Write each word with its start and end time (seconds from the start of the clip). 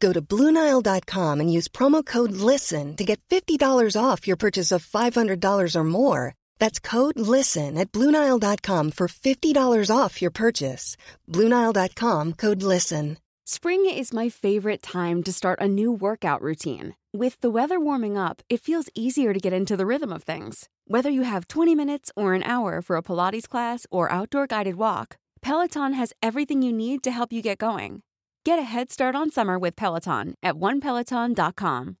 Go 0.00 0.12
to 0.14 0.22
Bluenile.com 0.22 1.40
and 1.40 1.52
use 1.52 1.68
promo 1.68 2.04
code 2.04 2.32
LISTEN 2.32 2.96
to 2.96 3.04
get 3.04 3.20
$50 3.28 3.96
off 4.02 4.26
your 4.26 4.36
purchase 4.36 4.72
of 4.72 4.84
$500 4.84 5.76
or 5.76 5.84
more. 5.84 6.34
That's 6.58 6.80
code 6.80 7.18
LISTEN 7.18 7.76
at 7.76 7.92
Bluenile.com 7.92 8.92
for 8.92 9.08
$50 9.08 9.94
off 9.94 10.22
your 10.22 10.30
purchase. 10.30 10.96
Bluenile.com 11.28 12.32
code 12.32 12.62
LISTEN. 12.62 13.18
Spring 13.44 13.84
is 13.84 14.12
my 14.12 14.28
favorite 14.28 14.80
time 14.80 15.24
to 15.24 15.32
start 15.32 15.58
a 15.60 15.66
new 15.66 15.90
workout 15.90 16.40
routine. 16.40 16.94
With 17.12 17.40
the 17.40 17.50
weather 17.50 17.80
warming 17.80 18.16
up, 18.16 18.42
it 18.48 18.60
feels 18.60 18.88
easier 18.94 19.32
to 19.34 19.40
get 19.40 19.52
into 19.52 19.76
the 19.76 19.86
rhythm 19.86 20.12
of 20.12 20.22
things. 20.22 20.68
Whether 20.86 21.10
you 21.10 21.22
have 21.22 21.48
20 21.48 21.74
minutes 21.74 22.12
or 22.14 22.34
an 22.34 22.44
hour 22.44 22.80
for 22.80 22.96
a 22.96 23.02
Pilates 23.02 23.48
class 23.48 23.88
or 23.90 24.12
outdoor 24.12 24.46
guided 24.46 24.76
walk, 24.76 25.16
Peloton 25.42 25.94
has 25.94 26.12
everything 26.22 26.62
you 26.62 26.72
need 26.72 27.02
to 27.02 27.10
help 27.10 27.32
you 27.32 27.42
get 27.42 27.58
going. 27.58 28.02
Get 28.46 28.58
a 28.58 28.62
head 28.62 28.90
start 28.90 29.14
on 29.14 29.30
summer 29.30 29.58
with 29.58 29.76
Peloton 29.76 30.34
at 30.42 30.54
onepeloton.com. 30.54 31.96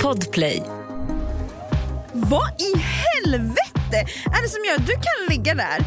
Podplay. 0.00 0.62
Vad 2.12 2.60
i 2.60 2.78
helvete 2.78 4.06
är 4.26 4.42
det 4.42 4.48
som 4.48 4.64
gör 4.64 4.74
att 4.74 4.86
du 4.86 4.92
kan 4.92 5.28
ligga 5.36 5.54
där 5.54 5.80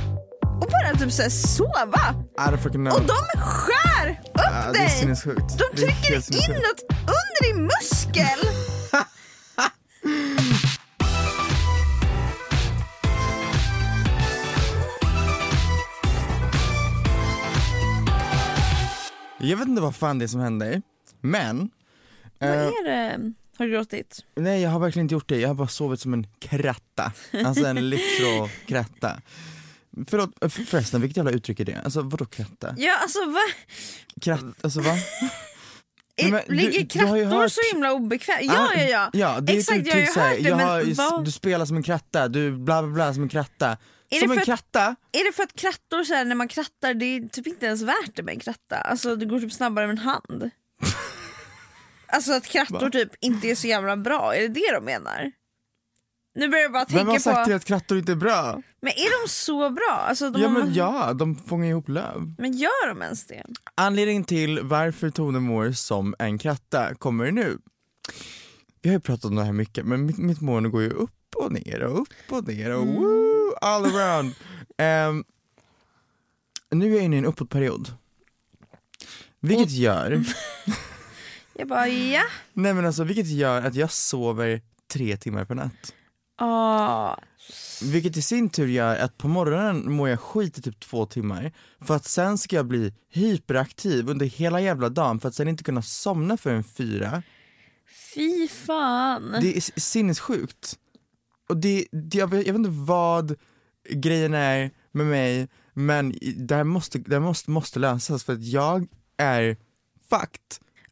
och 0.61 0.69
bara 0.71 0.99
typ 0.99 1.11
såhär 1.11 1.29
sova? 1.29 2.15
I 2.37 2.51
don't 2.51 2.57
fucking 2.57 2.85
know. 2.85 2.93
Och 2.93 3.01
de 3.01 3.39
skär 3.39 4.09
upp 4.11 4.33
det 4.35 4.43
är 4.43 4.73
dig! 4.73 4.89
sinnessjukt. 4.89 5.57
De 5.57 5.77
trycker 5.77 6.21
sinnessjukt. 6.21 6.49
inåt 6.49 6.83
under 6.91 7.53
din 7.53 7.63
muskel! 7.63 8.39
Jag 19.43 19.57
vet 19.57 19.67
inte 19.67 19.81
vad 19.81 19.95
fan 19.95 20.19
det 20.19 20.25
är 20.25 20.27
som 20.27 20.39
händer, 20.41 20.81
men 21.21 21.69
Vad 22.39 22.49
eh, 22.49 22.55
är 22.67 22.85
det? 22.85 23.33
Har 23.57 23.65
du 23.65 23.71
gråtit? 23.71 24.19
nej 24.35 24.61
jag 24.61 24.69
har 24.69 24.79
verkligen 24.79 25.05
inte 25.05 25.13
gjort 25.13 25.29
det, 25.29 25.39
jag 25.39 25.49
har 25.49 25.55
bara 25.55 25.67
sovit 25.67 25.99
som 25.99 26.13
en 26.13 26.27
kratta. 26.39 27.11
Alltså 27.45 27.65
en 27.65 27.89
literal 27.89 28.49
kratta. 28.67 29.21
Förlåt, 30.07 30.43
eh, 30.43 30.49
för- 30.49 30.63
förresten 30.63 31.01
vilket 31.01 31.17
jävla 31.17 31.31
uttryck 31.31 31.59
är 31.59 31.65
det? 31.65 31.81
Alltså 31.83 32.01
vadå 32.01 32.25
kratta? 32.25 32.75
Ja 32.77 32.97
alltså 33.01 33.19
va? 33.25 33.39
Kratt, 34.21 34.43
alltså 34.63 34.79
va? 34.79 34.91
Nej, 36.21 36.31
men 36.31 36.41
du- 36.47 36.55
Ligger 36.55 36.85
krattor 36.85 37.25
hört- 37.25 37.51
så 37.51 37.61
himla 37.73 37.93
obekvämt? 37.93 38.39
Ja 38.43 38.67
Ah, 38.69 38.73
ja 38.79 38.83
ja. 38.83 39.09
Ja, 39.13 39.39
det 39.41 39.53
är 39.53 39.57
Exakt, 39.57 39.79
ett 39.79 39.87
jag 39.87 39.93
har 39.93 39.99
ju 39.99 40.03
uttryck 40.07 40.23
hört 40.23 40.43
det 40.43 40.55
men 40.55 40.67
har, 40.67 40.81
ju- 40.81 40.93
vad- 40.93 41.25
du 41.25 41.31
spelar 41.31 41.65
som 41.65 41.77
en 41.77 41.83
kratta, 41.83 42.27
du 42.27 42.51
bla 42.51 42.83
bla 42.83 42.91
bla 42.93 43.13
som 43.13 43.23
en 43.23 43.29
kratta. 43.29 43.77
Är 44.15 44.19
som 44.19 44.27
det 44.29 44.33
en 44.33 44.35
för 44.35 44.41
att- 44.41 44.45
kratta? 44.45 44.95
Är 45.11 45.25
det 45.25 45.35
för 45.35 45.43
att 45.43 45.53
krattor 45.53 46.03
så 46.03 46.13
här, 46.13 46.25
när 46.25 46.35
man 46.35 46.47
krattar, 46.47 46.93
det 46.93 47.05
är 47.05 47.27
typ 47.27 47.47
inte 47.47 47.65
ens 47.65 47.81
värt 47.81 48.15
det 48.15 48.23
med 48.23 48.33
en 48.33 48.39
kratta? 48.39 48.75
Alltså 48.77 49.15
det 49.15 49.25
går 49.25 49.39
typ 49.39 49.53
snabbare 49.53 49.87
med 49.87 49.93
en 49.93 50.03
hand. 50.03 50.49
alltså 52.07 52.33
att 52.33 52.45
krattor 52.45 52.89
typ 52.89 53.09
inte 53.21 53.47
är 53.47 53.55
så 53.55 53.67
jävla 53.67 53.97
bra, 53.97 54.35
är 54.35 54.41
det 54.41 54.47
det 54.47 54.71
de 54.73 54.85
menar? 54.85 55.31
Nu 56.35 56.47
börjar 56.49 56.61
jag 56.63 56.71
bara 56.71 56.85
Vem 56.89 56.97
har 56.97 57.05
tänka 57.05 57.19
sagt 57.19 57.49
på, 57.49 57.55
att 57.55 57.65
krattor 57.65 57.97
inte 57.97 58.11
är 58.11 58.15
bra? 58.15 58.61
men 58.81 58.91
är 58.91 59.23
de 59.23 59.29
så 59.29 59.69
bra? 59.69 60.05
Alltså, 60.09 60.29
de 60.29 60.41
Ja 60.41 60.47
har- 60.47 60.59
men 60.59 60.73
ja, 60.73 61.13
de 61.13 61.35
fångar 61.35 61.67
ihop 61.69 61.89
löv. 61.89 62.35
men 62.37 62.53
gör 62.57 62.87
de 62.87 63.01
ens 63.01 63.25
det? 63.27 63.43
Anledningen 63.75 64.23
till 64.23 64.59
varför 64.63 65.09
Tone 65.09 65.39
mår 65.39 65.71
som 65.71 66.15
en 66.19 66.37
kratta 66.37 66.95
kommer 66.95 67.31
nu. 67.31 67.57
Vi 68.81 68.89
har 68.89 68.93
ju 68.93 68.99
pratat 68.99 69.25
om 69.25 69.35
det 69.35 69.43
här 69.43 69.51
mycket, 69.53 69.85
men 69.85 70.05
mitt, 70.05 70.17
mitt 70.17 70.41
mående 70.41 70.69
går 70.69 70.81
ju 70.81 70.89
upp 70.89 71.11
och 71.35 71.51
ner 71.51 71.83
och 71.83 72.01
upp 72.01 72.07
och 72.29 72.47
ner 72.47 72.71
och 72.75 72.81
Mm. 72.83 72.95
woo, 72.95 73.53
all 73.61 73.85
around. 73.85 74.33
Ehm, 74.77 75.23
nu 76.71 76.91
är 76.91 76.95
jag 76.95 77.03
inne 77.03 77.15
i 77.15 77.19
en 77.19 77.25
uppåtperiod. 77.25 77.93
Vilket 79.39 79.71
gör, 79.71 80.23
Jag 81.53 81.67
bara 81.67 81.87
ja. 81.87 82.23
nej 82.53 82.73
men 82.73 82.85
alltså 82.85 83.03
vilket 83.03 83.27
gör 83.27 83.61
att 83.61 83.75
jag 83.75 83.91
sover 83.91 84.61
tre 84.93 85.17
timmar 85.17 85.45
per 85.45 85.55
natt. 85.55 85.93
Ah. 86.37 87.15
Vilket 87.83 88.17
i 88.17 88.21
sin 88.21 88.49
tur 88.49 88.67
gör 88.67 88.95
att 88.95 89.17
på 89.17 89.27
morgonen 89.27 89.91
mår 89.91 90.09
jag 90.09 90.19
skit 90.19 90.57
i 90.57 90.61
typ 90.61 90.79
två 90.79 91.05
timmar 91.05 91.51
för 91.81 91.95
att 91.95 92.05
sen 92.05 92.37
ska 92.37 92.55
jag 92.55 92.65
bli 92.65 92.93
hyperaktiv 93.09 94.09
under 94.09 94.25
hela 94.25 94.61
jävla 94.61 94.89
dagen 94.89 95.19
för 95.19 95.27
att 95.29 95.35
sen 95.35 95.47
inte 95.47 95.63
kunna 95.63 95.81
somna 95.81 96.37
förrän 96.37 96.63
fyra. 96.63 97.23
Fy 98.15 98.47
fan. 98.47 99.37
Det 99.41 99.57
är 99.57 99.79
sinnessjukt. 99.79 100.79
Och 101.53 101.59
det, 101.59 101.85
det, 101.91 102.17
jag, 102.17 102.27
vet, 102.29 102.47
jag 102.47 102.53
vet 102.53 102.59
inte 102.59 102.69
vad 102.69 103.35
grejen 103.89 104.33
är 104.33 104.71
med 104.91 105.05
mig 105.05 105.47
men 105.73 106.13
det 106.37 106.55
här 106.55 106.63
måste, 106.63 106.97
det 106.99 107.15
här 107.15 107.19
måste, 107.19 107.51
måste 107.51 107.79
lösas 107.79 108.23
för 108.23 108.33
att 108.33 108.43
jag 108.43 108.87
är 109.17 109.57
fucked. 110.09 110.41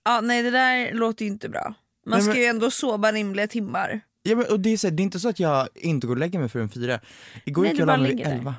Ja, 0.04 0.22
nej 0.22 0.44
det 0.44 0.52
där 0.52 0.94
låter 0.94 1.26
ju 1.26 1.32
inte 1.32 1.50
bra. 1.50 1.74
Man 2.06 2.14
Nej, 2.14 2.22
ska 2.22 2.32
men- 2.34 2.40
ju 2.42 2.46
ändå 2.46 2.72
sova 2.72 3.12
rimliga 3.12 3.48
timmar. 3.48 4.02
Ja, 4.24 4.36
men, 4.36 4.46
och 4.52 4.60
det, 4.60 4.70
är 4.70 4.78
så 4.78 4.90
det 4.90 5.02
är 5.02 5.04
inte 5.04 5.20
så 5.20 5.30
att 5.30 5.40
jag 5.40 5.68
inte 5.76 6.08
går 6.08 6.14
och 6.16 6.20
lägger 6.20 6.40
mig 6.40 6.50
förrän 6.50 6.70
fyra. 6.70 7.00
Igår 7.46 7.62
Nej, 7.64 7.72
gick 7.72 7.80
jag 7.80 7.90
och 7.90 7.98
la 7.98 8.04
mig 8.04 8.16
vid 8.16 8.28
elva. 8.28 8.56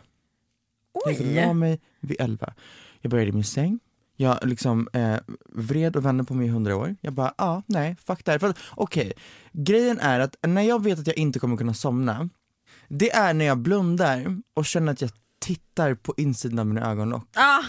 Jag 1.04 1.12
gick 1.12 1.20
och 1.20 1.26
Oj! 1.26 1.34
la 1.34 1.52
mig 1.52 1.80
vid 2.00 2.20
elva. 2.20 2.54
Jag 3.00 3.10
började 3.10 3.28
i 3.28 3.32
min 3.32 3.44
säng, 3.44 3.80
jag 4.16 4.38
liksom 4.42 4.88
eh, 4.92 5.16
vred 5.48 5.96
och 5.96 6.04
vände 6.06 6.24
på 6.24 6.34
mig 6.34 6.46
i 6.46 6.50
hundra 6.50 6.76
år. 6.76 6.96
Jag 7.00 7.12
bara, 7.12 7.34
ja, 7.38 7.44
ah, 7.44 7.62
nej, 7.66 7.96
fuck 8.06 8.24
det 8.24 8.42
här. 8.42 8.54
Okej, 8.70 9.12
grejen 9.52 9.98
är 10.00 10.20
att 10.20 10.36
när 10.46 10.62
jag 10.62 10.84
vet 10.84 10.98
att 10.98 11.06
jag 11.06 11.16
inte 11.16 11.38
kommer 11.38 11.56
kunna 11.56 11.74
somna, 11.74 12.28
det 12.88 13.10
är 13.12 13.34
när 13.34 13.44
jag 13.44 13.58
blundar 13.58 14.36
och 14.54 14.66
känner 14.66 14.92
att 14.92 15.00
jag 15.00 15.10
tittar 15.40 15.94
på 15.94 16.14
insidan 16.16 16.58
av 16.58 16.66
mina 16.66 16.90
ögonlock. 16.90 17.28
Ah. 17.36 17.62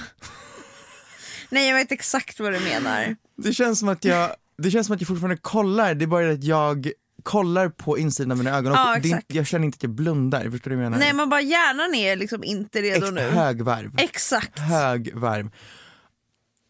Nej 1.50 1.68
jag 1.69 1.75
vet 1.75 1.92
exakt 1.92 2.40
vad 2.40 2.54
du 2.54 2.60
menar. 2.60 3.16
Det 3.38 3.54
känns 3.54 3.80
som 3.80 3.89
att 3.89 4.06
jag, 4.06 4.30
det 4.57 4.72
känns 4.72 4.88
som 4.88 4.94
att 4.96 5.01
jag 5.01 5.07
fortfarande 5.07 5.38
kollar, 5.38 5.94
det 5.96 6.06
är 6.06 6.07
bara 6.07 6.25
det 6.25 6.34
att 6.34 6.44
jag 6.44 6.92
kollar 7.24 7.69
på 7.69 7.98
insidan 7.98 8.31
av 8.31 8.38
mina 8.38 8.57
ögonlock. 8.57 8.80
Ja, 8.80 8.86
det 8.86 8.92
är, 8.92 8.98
exakt. 8.98 9.24
inte- 9.24 9.38
jag 9.38 9.48
känner 9.48 9.66
inte 9.66 9.75
att 9.75 9.84
jag 9.84 9.92
blundar, 9.92 10.50
förstår 10.50 10.69
du 10.72 10.75
vad 10.75 10.86
jag 10.86 10.92
menar? 10.92 11.06
Nej 11.06 11.13
man 11.13 11.30
bara 11.30 11.42
hjärnan 11.42 11.96
är 11.96 12.16
liksom 12.16 12.44
inte 12.44 12.81
redo 12.81 13.06
Ex- 13.06 13.13
nu. 13.16 13.22
högvarv. 13.22 13.92
Exakt. 13.98 14.60
högvarv. 14.60 15.50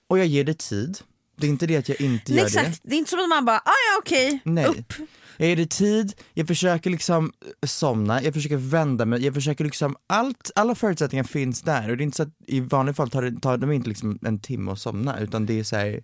Och 0.08 0.20
jag 0.20 0.26
ger 0.26 0.44
det 0.44 0.58
tid. 0.58 0.98
Det 1.36 1.48
är 1.48 1.50
inte 1.50 1.68
det 1.68 1.78
att 1.78 1.90
jag 1.90 2.02
inte 2.02 2.32
Nej, 2.32 2.40
gör 2.40 2.46
exakt. 2.46 2.82
Det 2.84 2.96
är 2.96 2.98
inte 2.98 3.10
som 3.10 3.20
att 3.20 3.30
man 3.30 3.46
bara, 3.46 3.58
ah, 3.58 3.62
ja 3.66 4.00
okej, 4.00 4.40
Nej. 4.44 4.66
upp. 4.66 4.94
Jag 5.38 5.48
ger 5.50 5.56
det 5.56 5.70
tid, 5.70 6.14
jag 6.34 6.48
försöker 6.48 6.90
liksom 6.90 7.34
somna, 7.66 8.24
jag 8.24 8.34
försöker 8.34 8.58
vända 8.58 9.06
mig, 9.06 9.26
jag 9.26 9.34
försöker 9.34 9.64
liksom, 9.64 9.96
allt, 10.08 10.52
alla 10.56 10.76
förutsättningar 10.76 11.24
finns 11.24 11.62
där 11.62 11.90
och 11.90 11.98
det 11.98 12.02
är 12.02 12.06
inte 12.06 12.18
så 12.18 12.24
att 12.24 12.30
i 12.48 12.60
vanliga 12.60 12.94
fall 12.94 13.10
tar 13.10 13.22
det, 13.22 13.40
tar 13.40 13.58
det 13.58 13.76
inte 13.76 13.90
liksom 13.90 14.20
en 14.22 14.40
timme 14.40 14.72
att 14.72 14.80
somna 14.80 15.20
utan 15.20 15.46
det 15.46 15.60
är 15.60 15.64
så 15.64 15.76
här, 15.76 16.04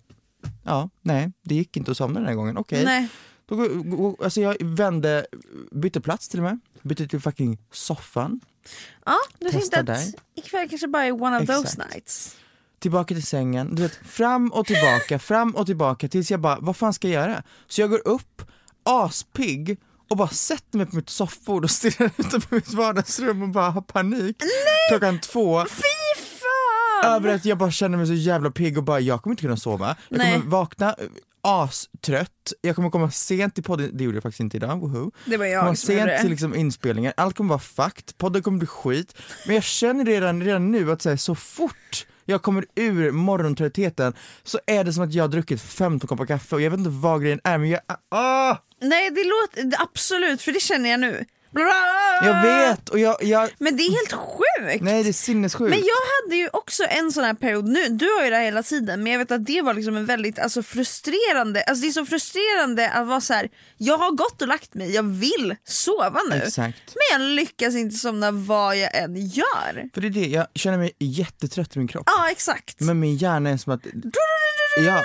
ja, 0.64 0.90
nej, 1.02 1.32
det 1.42 1.54
gick 1.54 1.76
inte 1.76 1.90
att 1.90 1.96
somna 1.96 2.20
den 2.20 2.28
här 2.28 2.34
gången, 2.34 2.56
okej, 2.56 2.84
Nej. 2.84 3.08
Då 3.46 3.56
går, 3.56 3.68
går, 3.68 4.24
alltså 4.24 4.40
jag 4.40 4.56
vände, 4.60 5.26
bytte 5.72 6.00
plats 6.00 6.28
till 6.28 6.38
och 6.38 6.44
med. 6.44 6.60
Bytte 6.82 7.08
till 7.08 7.20
fucking 7.20 7.58
soffan. 7.72 8.40
Ja, 9.06 9.16
du 9.38 9.50
Testa 9.50 9.58
tänkte 9.58 9.80
att 9.80 9.86
där. 9.86 10.20
ikväll 10.34 10.68
kanske 10.68 10.88
bara 10.88 11.04
är 11.04 11.22
one 11.22 11.38
of 11.40 11.46
those 11.46 11.60
Exakt. 11.62 11.92
nights. 11.92 12.36
Tillbaka 12.80 13.14
till 13.14 13.26
sängen, 13.26 13.74
du 13.74 13.82
vet 13.82 13.94
fram 13.94 14.48
och 14.52 14.66
tillbaka, 14.66 15.18
fram 15.18 15.56
och 15.56 15.66
tillbaka 15.66 16.08
tills 16.08 16.30
jag 16.30 16.40
bara, 16.40 16.58
vad 16.60 16.76
fan 16.76 16.92
ska 16.94 17.08
jag 17.08 17.22
göra? 17.28 17.42
Så 17.68 17.80
jag 17.80 17.90
går 17.90 18.08
upp, 18.08 18.42
aspigg 18.84 19.78
och 20.10 20.16
bara 20.16 20.28
sätter 20.28 20.78
mig 20.78 20.86
på 20.86 20.96
mitt 20.96 21.08
soffbord 21.10 21.64
och 21.64 21.70
stirrar 21.70 22.06
ut 22.16 22.48
på 22.48 22.54
mitt 22.54 22.72
vardagsrum 22.72 23.42
och 23.42 23.48
bara 23.48 23.70
har 23.70 23.80
panik 23.82 24.36
klockan 24.90 25.18
två 25.20 25.64
Fy 25.70 25.82
fan! 27.02 27.12
över 27.14 27.34
att 27.34 27.44
jag 27.44 27.58
bara 27.58 27.70
känner 27.70 27.98
mig 27.98 28.06
så 28.06 28.12
jävla 28.14 28.50
pigg 28.50 28.78
och 28.78 28.84
bara, 28.84 29.00
jag 29.00 29.22
kommer 29.22 29.32
inte 29.32 29.42
kunna 29.42 29.56
sova. 29.56 29.96
Jag 30.08 30.18
Nej. 30.18 30.32
kommer 30.34 30.50
vakna 30.50 30.88
eh, 30.88 31.06
astrött, 31.42 32.52
jag 32.60 32.76
kommer 32.76 32.90
komma 32.90 33.10
sent 33.10 33.54
till 33.54 33.64
podden, 33.64 33.90
det 33.92 34.04
gjorde 34.04 34.16
jag 34.16 34.22
faktiskt 34.22 34.40
inte 34.40 34.56
idag, 34.56 34.80
woho. 34.80 35.10
Det 35.24 35.36
var 35.36 35.46
Jag 35.46 35.60
kommer 35.60 35.70
jag 35.70 35.78
som 35.78 35.86
sent 35.86 36.06
det. 36.06 36.20
till 36.20 36.30
liksom 36.30 36.54
inspelningen, 36.54 37.12
allt 37.16 37.36
kommer 37.36 37.48
vara 37.48 37.58
fucked, 37.58 38.18
podden 38.18 38.42
kommer 38.42 38.58
bli 38.58 38.66
skit. 38.66 39.14
Men 39.46 39.54
jag 39.54 39.64
känner 39.64 40.04
redan, 40.04 40.42
redan 40.42 40.70
nu 40.70 40.92
att 40.92 41.02
så, 41.02 41.08
här, 41.08 41.16
så 41.16 41.34
fort 41.34 42.06
jag 42.30 42.42
kommer 42.42 42.64
ur 42.74 43.10
morgontröttheten 43.10 44.12
så 44.42 44.58
är 44.66 44.84
det 44.84 44.92
som 44.92 45.04
att 45.04 45.14
jag 45.14 45.24
har 45.24 45.28
druckit 45.28 45.62
15 45.62 46.08
koppar 46.08 46.26
kaffe 46.26 46.54
och 46.54 46.62
jag 46.62 46.70
vet 46.70 46.78
inte 46.78 46.90
vad 46.90 47.22
grejen 47.22 47.40
är 47.44 47.58
men 47.58 47.68
jag, 47.68 47.80
ah, 48.08 48.56
Nej 48.80 49.10
det 49.10 49.24
låter, 49.24 49.82
absolut 49.82 50.42
för 50.42 50.52
det 50.52 50.60
känner 50.60 50.90
jag 50.90 51.00
nu. 51.00 51.24
Jag 52.22 52.42
vet 52.42 52.88
och 52.88 52.98
jag, 52.98 53.16
jag 53.22 53.50
Men 53.58 53.76
det 53.76 53.82
är 53.82 53.90
helt 53.90 54.12
sjukt. 54.12 54.82
nej 54.84 55.02
det 55.02 55.08
är 55.08 55.12
sinnessjukt. 55.12 55.70
Men 55.70 55.78
jag 55.78 56.26
hade 56.26 56.36
ju 56.36 56.48
också 56.52 56.84
en 56.84 57.12
sån 57.12 57.24
här 57.24 57.34
period 57.34 57.68
nu, 57.68 57.88
du 57.88 58.06
har 58.06 58.24
ju 58.24 58.30
det 58.30 58.36
här 58.36 58.44
hela 58.44 58.62
tiden 58.62 59.02
men 59.02 59.12
jag 59.12 59.18
vet 59.18 59.30
att 59.30 59.46
det 59.46 59.62
var 59.62 59.74
liksom 59.74 59.96
en 59.96 60.06
väldigt 60.06 60.38
alltså, 60.38 60.62
frustrerande, 60.62 61.62
alltså 61.62 61.82
det 61.82 61.88
är 61.88 61.92
så 61.92 62.06
frustrerande 62.06 62.90
att 62.90 63.06
vara 63.06 63.20
så 63.20 63.34
här. 63.34 63.48
jag 63.76 63.98
har 63.98 64.10
gått 64.10 64.42
och 64.42 64.48
lagt 64.48 64.74
mig, 64.74 64.94
jag 64.94 65.02
vill 65.02 65.56
sova 65.64 66.20
nu. 66.30 66.36
Exakt. 66.36 66.94
Men 66.94 67.20
jag 67.20 67.30
lyckas 67.36 67.74
inte 67.74 67.96
somna 67.96 68.30
vad 68.30 68.76
jag 68.76 68.96
än 68.96 69.26
gör. 69.26 69.88
För 69.94 70.00
det 70.00 70.06
är 70.06 70.10
det, 70.10 70.26
jag 70.26 70.46
känner 70.54 70.78
mig 70.78 70.92
jättetrött 70.98 71.76
i 71.76 71.78
min 71.78 71.88
kropp. 71.88 72.04
Ja 72.06 72.30
exakt. 72.30 72.80
Men 72.80 73.00
min 73.00 73.16
hjärna 73.16 73.50
är 73.50 73.56
som 73.56 73.72
att, 73.72 73.82
ja, 74.76 75.02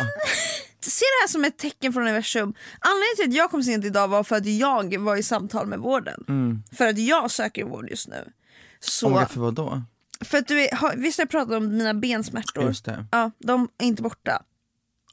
Se 0.82 1.06
det 1.06 1.22
här 1.24 1.28
som 1.28 1.46
ett 1.46 1.58
tecken 1.58 1.94
från 1.94 2.04
universum. 2.04 2.54
Anledningen 2.80 3.16
till 3.16 3.30
att 3.30 3.34
jag 3.34 3.52
kom 3.52 3.64
sent 3.64 3.86
idag 3.86 4.08
var 4.08 4.24
för 4.24 4.36
att 4.36 4.46
jag 4.46 5.00
var 5.00 5.16
i 5.16 5.24
samtal 5.24 5.68
med 5.68 5.80
vården. 5.80 6.24
För 6.72 6.88
att 6.88 6.98
jag 6.98 7.32
söker 7.32 7.64
vård 7.64 7.90
just 7.90 8.08
nu. 8.08 8.32
Så, 8.80 9.08
ångrar 9.08 9.26
för 9.26 9.40
vad 9.40 9.54
då? 9.54 9.84
för 10.22 10.38
att 10.38 10.48
du 10.48 10.68
har, 10.74 10.96
visst 10.96 11.18
har 11.18 11.24
jag 11.24 11.30
pratat 11.30 11.54
om 11.54 11.78
mina 11.78 11.94
bensmärtor? 11.94 12.64
Just 12.64 12.86
det, 12.86 13.06
Ja, 13.12 13.32
de 13.40 13.70
är 13.78 13.86
inte 13.86 14.02
borta. 14.02 14.44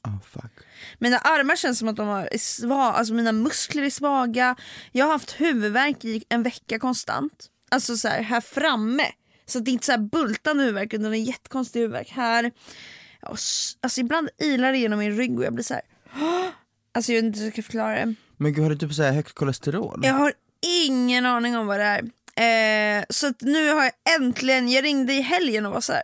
oh 0.03 0.21
fuck. 0.31 0.51
Mina 0.99 1.17
armar 1.17 1.55
känns 1.55 1.79
som 1.79 1.87
att 1.87 1.95
de 1.95 2.07
har 2.07 2.29
är 2.31 2.37
svaga, 2.37 2.97
alltså 2.97 3.13
mina 3.13 3.31
muskler 3.31 3.83
är 3.83 3.89
svaga. 3.89 4.55
Jag 4.91 5.05
har 5.05 5.13
haft 5.13 5.31
huvudvärk 5.31 6.05
i 6.05 6.23
en 6.29 6.43
vecka 6.43 6.79
konstant. 6.79 7.49
Alltså 7.71 7.97
så 7.97 8.07
här, 8.07 8.21
här 8.21 8.41
framme. 8.41 9.05
Så 9.45 9.59
det 9.59 9.71
är 9.71 9.73
inte 9.73 9.85
så 9.85 9.91
här 9.91 9.99
bultande 9.99 10.63
huvudvärk 10.63 10.93
utan 10.93 11.05
en 11.13 11.23
jättekonstig 11.23 11.79
huvudvärk 11.79 12.09
här. 12.09 12.51
Alltså 13.25 13.99
ibland 14.01 14.29
ilar 14.37 14.71
det 14.71 14.77
genom 14.77 14.99
min 14.99 15.17
rygg 15.17 15.37
och 15.39 15.45
jag 15.45 15.53
blir 15.53 15.63
så 15.63 15.73
här. 15.73 15.83
Alltså 16.91 17.11
jag 17.11 17.21
vet 17.21 17.25
inte 17.25 17.39
hur 17.39 17.45
jag 17.45 17.53
ska 17.53 17.63
förklara 17.63 17.95
det. 18.05 18.15
Men 18.37 18.53
gud 18.53 18.63
har 18.63 18.69
du 18.69 18.77
typ 18.77 18.93
så 18.93 19.03
här 19.03 19.11
högt 19.13 19.33
kolesterol? 19.33 20.01
Jag 20.03 20.13
har 20.13 20.33
ingen 20.85 21.25
aning 21.25 21.57
om 21.57 21.67
vad 21.67 21.79
det 21.79 21.85
är. 21.85 22.03
Eh, 22.35 23.03
så 23.09 23.33
nu 23.39 23.69
har 23.69 23.83
jag 23.83 23.91
äntligen, 24.19 24.69
jag 24.69 24.83
ringde 24.83 25.13
i 25.13 25.21
helgen 25.21 25.65
och 25.65 25.73
var 25.73 25.81
så 25.81 25.93
här. 25.93 26.03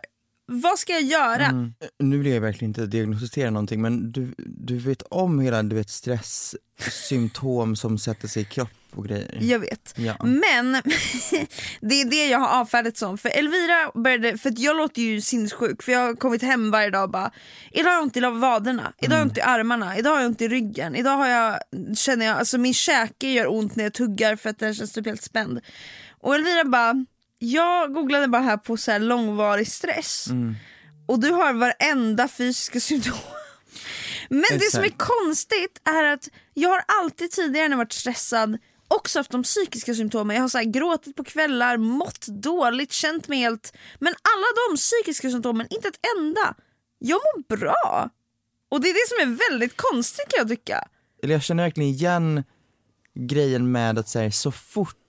Vad 0.52 0.78
ska 0.78 0.92
jag 0.92 1.02
göra? 1.02 1.46
Mm. 1.46 1.72
Nu 1.98 2.18
vill 2.18 2.32
jag 2.32 2.40
verkligen 2.40 2.70
inte 2.70 2.86
diagnostisera 2.86 3.50
någonting 3.50 3.82
men 3.82 4.12
du, 4.12 4.34
du 4.38 4.78
vet 4.78 5.02
om 5.02 5.40
hela 5.40 5.62
du 5.62 5.76
vet, 5.76 5.90
stresssymptom 5.90 7.76
som 7.76 7.98
sätter 7.98 8.28
sig 8.28 8.42
i 8.42 8.44
kropp 8.44 8.70
och 8.94 9.04
grejer? 9.04 9.38
Jag 9.40 9.58
vet. 9.58 9.94
Ja. 9.96 10.16
Men 10.24 10.72
det 11.80 12.00
är 12.00 12.10
det 12.10 12.26
jag 12.26 12.38
har 12.38 12.60
avfärdat 12.60 12.96
som. 12.96 13.18
För 13.18 13.28
Elvira 13.28 13.90
började, 13.94 14.38
för 14.38 14.52
jag 14.56 14.76
låter 14.76 15.02
ju 15.02 15.20
sinnessjuk 15.20 15.82
för 15.82 15.92
jag 15.92 16.00
har 16.00 16.14
kommit 16.14 16.42
hem 16.42 16.70
varje 16.70 16.90
dag 16.90 17.04
och 17.04 17.10
bara 17.10 17.30
Idag 17.70 17.90
har 17.90 17.96
jag 17.96 18.02
ont 18.02 18.16
i 18.16 18.20
vaderna, 18.20 18.92
idag 18.98 19.14
har 19.14 19.20
jag 19.20 19.26
ont 19.26 19.38
i 19.38 19.40
armarna, 19.40 19.98
idag 19.98 20.10
har 20.10 20.20
jag 20.20 20.26
ont 20.26 20.42
i 20.42 20.48
ryggen, 20.48 20.94
idag 20.96 21.16
har 21.16 21.28
jag, 21.28 21.58
känner 21.96 22.26
jag, 22.26 22.38
alltså 22.38 22.58
min 22.58 22.74
käke 22.74 23.28
gör 23.28 23.52
ont 23.52 23.76
när 23.76 23.84
jag 23.84 23.92
tuggar 23.92 24.36
för 24.36 24.50
att 24.50 24.58
den 24.58 24.74
känns 24.74 24.92
typ 24.92 25.06
helt 25.06 25.22
spänd. 25.22 25.60
Och 26.20 26.34
Elvira 26.34 26.64
bara, 26.64 27.06
jag 27.42 27.94
googlade 27.94 28.28
bara 28.28 28.42
här 28.42 28.56
på 28.56 28.76
så 28.76 28.90
här 28.90 28.98
långvarig 28.98 29.68
stress 29.68 30.28
och 31.06 31.20
du 31.20 31.30
har 31.30 31.52
varenda 31.52 32.28
fysiska 32.28 32.80
symptom. 32.80 33.14
Men 34.28 34.58
det 34.58 34.70
som 34.70 34.80
är 34.80 34.84
Exakt. 34.84 35.02
konstigt 35.02 35.80
är 35.84 36.04
att 36.04 36.28
jag 36.54 36.68
har 36.68 36.82
alltid 36.86 37.30
tidigare 37.30 37.68
när 37.68 37.72
jag 37.72 37.78
varit 37.78 37.92
stressad 37.92 38.58
också 38.88 39.18
haft 39.18 39.30
de 39.30 39.42
psykiska 39.42 39.94
symptomen. 39.94 40.36
Jag 40.36 40.42
har 40.42 40.48
så 40.48 40.58
här 40.58 40.64
gråtit 40.64 41.16
på 41.16 41.24
kvällar, 41.24 41.76
mått 41.76 42.26
dåligt, 42.26 42.92
känt 42.92 43.28
mig 43.28 43.38
helt... 43.38 43.72
Men 43.98 44.14
alla 44.22 44.46
de 44.68 44.76
psykiska 44.76 45.30
symptomen, 45.30 45.66
inte 45.70 45.88
ett 45.88 46.00
enda. 46.16 46.54
Jag 46.98 47.20
mår 47.36 47.56
bra. 47.56 48.10
Och 48.68 48.80
det 48.80 48.88
är 48.88 48.94
det 48.94 49.08
som 49.08 49.32
är 49.32 49.50
väldigt 49.50 49.76
konstigt 49.76 50.28
kan 50.28 50.38
jag 50.38 50.48
tycka. 50.48 50.88
Eller 51.22 51.34
jag 51.34 51.42
känner 51.42 51.62
verkligen 51.62 51.90
igen 51.90 52.44
grejen 53.14 53.72
med 53.72 53.98
att 53.98 54.08
säga 54.08 54.30
så 54.30 54.52
fort 54.52 54.99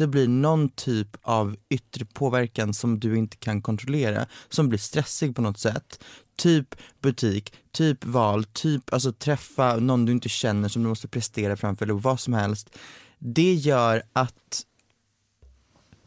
det 0.00 0.06
blir 0.06 0.28
någon 0.28 0.68
typ 0.68 1.08
av 1.22 1.56
yttre 1.68 2.04
påverkan 2.04 2.74
som 2.74 3.00
du 3.00 3.18
inte 3.18 3.36
kan 3.36 3.62
kontrollera, 3.62 4.26
som 4.48 4.68
blir 4.68 4.78
stressig 4.78 5.36
på 5.36 5.42
något 5.42 5.58
sätt, 5.58 6.04
typ 6.36 6.74
butik, 7.00 7.54
typ 7.72 8.04
val, 8.04 8.44
typ 8.44 8.92
alltså 8.92 9.12
träffa 9.12 9.76
någon 9.76 10.04
du 10.04 10.12
inte 10.12 10.28
känner 10.28 10.68
som 10.68 10.82
du 10.82 10.88
måste 10.88 11.08
prestera 11.08 11.56
framför 11.56 11.84
eller 11.84 11.94
vad 11.94 12.20
som 12.20 12.34
helst. 12.34 12.70
Det 13.18 13.54
gör 13.54 14.02
att 14.12 14.64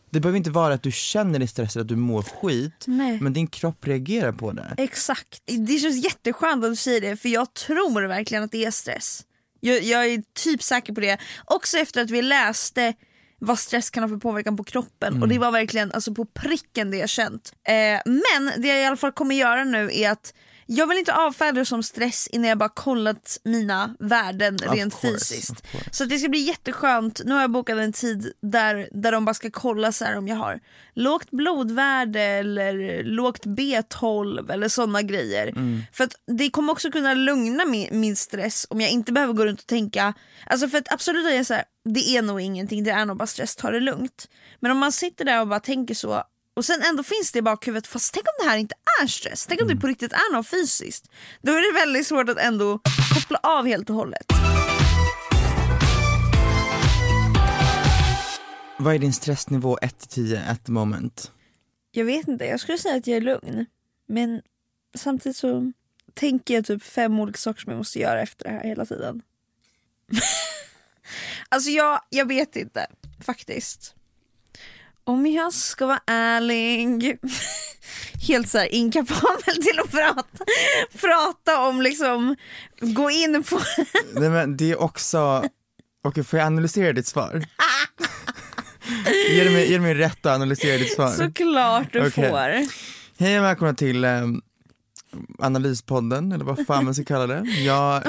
det 0.10 0.20
behöver 0.20 0.38
inte 0.38 0.52
vara 0.52 0.74
att 0.74 0.84
du 0.84 0.92
känner 0.92 1.40
dig 1.40 1.48
stressad, 1.48 1.82
att 1.82 1.88
du 1.88 1.96
mår 1.96 2.22
skit, 2.22 2.86
Nej. 2.88 3.20
men 3.22 3.34
din 3.34 3.48
kropp 3.48 3.88
reagerar 3.88 4.32
på 4.32 4.52
det. 4.52 4.76
Exakt. 4.78 5.42
Det 5.46 5.78
känns 5.80 6.04
jätteskönt 6.04 6.64
att 6.64 6.72
du 6.72 6.76
säger 6.76 7.02
det 7.02 7.18
för 7.18 7.30
jag 7.30 7.54
tror 7.54 8.08
verkligen 8.08 8.44
att 8.44 8.52
det 8.52 8.66
är 8.66 8.72
stress. 8.72 9.26
Jag, 9.60 9.84
jag 9.84 10.06
är 10.08 10.24
typ 10.34 10.64
säker 10.64 10.94
på 10.94 11.02
det. 11.02 11.18
Också 11.46 11.78
efter 11.78 12.02
att 12.02 12.10
vi 12.10 12.22
läste 12.22 12.94
vad 13.46 13.60
stress 13.60 13.90
kan 13.90 14.04
ha 14.04 14.10
för 14.10 14.18
påverkan 14.18 14.58
på 14.58 14.64
kroppen 14.64 15.22
och 15.22 15.28
det 15.28 15.40
var 15.40 15.52
verkligen 15.52 15.92
alltså, 15.92 16.14
på 16.14 16.26
pricken 16.26 16.92
det 16.92 16.98
jag 16.98 17.10
känt. 17.10 17.54
Eh, 17.68 18.02
men 18.06 18.62
det 18.62 18.68
jag 18.68 18.82
i 18.82 18.86
alla 18.86 18.98
fall 18.98 19.12
kommer 19.12 19.36
göra 19.36 19.64
nu 19.64 19.90
är 19.94 20.12
att 20.12 20.34
jag 20.76 20.88
vill 20.88 20.98
inte 20.98 21.16
avfärda 21.16 21.60
det 21.60 21.66
som 21.66 21.84
stress 21.84 22.28
innan 22.28 22.50
jag 22.50 22.58
bara 22.58 22.70
kollat 22.70 23.40
mina 23.44 23.96
värden 24.00 24.58
rent 24.58 25.02
course, 25.02 25.34
fysiskt. 25.34 25.52
of. 25.52 25.82
Så 25.92 26.04
att 26.04 26.10
det 26.10 26.18
ska 26.18 26.30
bli 26.30 26.40
jätteskönt. 26.40 27.22
Nu 27.26 27.34
har 27.34 27.42
jag 27.42 27.52
bokat 27.52 27.78
en 27.78 27.94
tid 27.94 28.34
där, 28.42 28.90
där 28.92 29.12
de 29.12 29.26
bara 29.26 29.34
ska 29.34 29.52
kolla 29.52 29.92
så 29.92 30.06
här 30.06 30.18
om 30.18 30.28
jag 30.28 30.36
har 30.36 30.60
lågt 30.94 31.32
blodvärde 31.32 32.22
eller 32.22 33.04
lågt 33.04 33.46
B12 33.46 34.52
eller 34.52 34.68
sådana 34.68 35.02
grejer. 35.02 35.48
Mm. 35.48 35.82
För 35.92 36.04
att 36.04 36.16
det 36.38 36.50
kommer 36.50 36.74
också 36.74 36.92
kunna 36.92 37.14
lugna 37.14 37.66
min, 37.66 37.88
min 37.92 38.16
stress 38.16 38.68
om 38.70 38.82
jag 38.82 38.90
inte 38.92 39.12
behöver 39.12 39.34
gå 39.34 39.46
runt 39.46 39.60
och 39.60 39.68
tänka. 39.68 40.14
Alltså 40.46 40.68
för 40.68 40.78
att 40.78 40.94
absolut 40.94 41.28
är 41.28 41.36
jag 41.36 41.46
så 41.46 41.54
här, 41.54 41.64
det 41.86 42.18
är 42.18 42.22
nog 42.22 42.42
ingenting, 42.42 42.84
det 42.84 42.92
är 42.92 43.06
nog 43.06 43.18
bara 43.18 43.28
stress, 43.28 43.56
ta 43.56 43.72
det 43.72 43.80
lugnt. 43.80 44.28
Men 44.60 44.72
om 44.72 44.78
man 44.78 44.92
sitter 44.92 45.26
där 45.26 45.42
och 45.42 45.48
bara 45.48 45.60
tänker 45.60 45.96
så 45.96 46.24
och 46.54 46.66
sen 46.66 46.82
ändå 46.82 47.04
finns 47.04 47.32
det 47.32 47.40
i 47.40 47.42
bakhuvudet, 47.42 47.88
fast 47.88 48.14
tänk 48.14 48.26
om 48.28 48.46
det 48.46 48.50
här 48.52 48.58
inte 48.58 48.76
är 49.02 49.08
stress, 49.08 49.46
tänk 49.46 49.62
om 49.62 49.68
Mm. 49.68 49.78
det 49.78 49.82
på 49.82 49.88
riktigt 49.88 50.12
är 50.14 50.34
något 50.34 50.48
fysiskt. 50.50 51.12
Då 51.42 51.52
är 51.52 51.74
det 51.74 51.80
väldigt 51.80 52.08
svårt 52.08 52.30
att 52.30 52.38
ändå 52.38 52.80
koppla 53.14 53.40
av 53.44 53.66
helt 53.68 53.90
och 53.90 53.96
hållet. 53.96 54.26
Vad 58.78 58.96
är 58.96 59.00
din 59.00 59.14
stressnivå 59.14 59.78
1 59.82 60.00
till 60.00 60.10
10 60.10 60.44
at 60.50 60.66
the 60.66 60.72
moment? 60.72 61.32
Jag 61.92 62.06
vet 62.06 62.28
inte, 62.28 62.46
jag 62.46 62.60
skulle 62.60 62.78
säga 62.78 62.96
att 62.96 63.08
jag 63.08 63.18
är 63.18 63.22
lugn. 63.22 63.66
Men 64.08 64.42
samtidigt 64.98 65.38
så 65.38 65.72
tänker 66.14 66.54
jag 66.54 66.66
typ 66.66 66.84
fem 66.84 67.20
olika 67.20 67.38
saker 67.38 67.62
som 67.62 67.72
jag 67.72 67.78
måste 67.78 68.00
göra 68.00 68.22
efter 68.22 68.44
det 68.46 68.52
här 68.52 68.64
hela 68.64 68.86
tiden. 68.86 69.22
alltså 71.50 71.70
jag, 71.70 72.02
jag 72.10 72.28
vet 72.28 72.56
inte, 72.56 72.88
faktiskt. 73.26 73.96
Om 75.06 75.26
jag 75.26 75.54
ska 75.54 75.86
vara 75.86 76.02
ärlig. 76.08 77.20
Helt 78.28 78.50
så 78.50 78.58
här 78.58 78.74
inkapabel 78.74 79.56
till 79.64 79.80
att 79.84 79.92
prata, 79.92 80.46
prata 81.02 81.62
om 81.62 81.82
liksom, 81.82 82.36
gå 82.82 83.12
in 83.12 83.44
på 83.44 83.60
Nej 84.20 84.30
men 84.30 84.58
det 84.58 84.72
är 84.72 84.82
också, 84.82 85.46
okej 86.04 86.24
får 86.24 86.40
jag 86.40 86.46
analysera 86.46 86.94
ditt 86.94 87.08
svar? 87.08 87.44
Ge 89.32 89.50
mig, 89.50 89.72
ge 89.72 89.80
mig 89.80 89.94
rätt 89.94 90.26
att 90.26 90.36
analysera 90.36 90.78
ditt 90.78 90.94
svar. 90.94 91.10
såklart 91.12 91.94
du 91.94 92.00
Okej. 92.00 92.12
får. 92.12 92.68
Hej 93.24 93.40
och 93.40 93.46
välkomna 93.46 93.74
till 93.74 94.04
eh, 94.04 94.22
Analyspodden, 95.40 96.32
eller 96.32 96.46
vad 96.46 96.66
fan 96.66 96.86
man 96.86 96.94
ska 96.94 97.04
kalla 97.04 97.28
det. 97.28 97.50
Jag, 97.50 98.04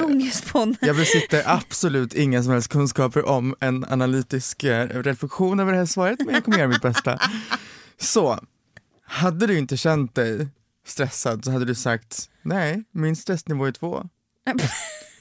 jag 0.79 0.95
besitter 0.95 1.43
absolut 1.45 2.13
inga 2.13 2.43
som 2.43 2.51
helst 2.51 2.67
kunskaper 2.67 3.25
om 3.25 3.55
en 3.59 3.85
analytisk 3.89 4.63
eh, 4.63 4.87
reflektion 4.87 5.59
över 5.59 5.71
det 5.71 5.77
här 5.77 5.85
svaret, 5.85 6.19
men 6.25 6.33
jag 6.33 6.45
kommer 6.45 6.57
göra 6.57 6.67
mitt 6.67 6.81
bästa. 6.81 7.19
Så, 7.97 8.39
hade 9.05 9.47
du 9.47 9.57
inte 9.57 9.77
känt 9.77 10.15
dig 10.15 10.47
stressad 10.85 11.45
så 11.45 11.51
hade 11.51 11.65
du 11.65 11.75
sagt 11.75 12.29
nej, 12.41 12.83
min 12.91 13.15
stressnivå 13.15 13.65
är 13.65 13.71
två. 13.71 14.09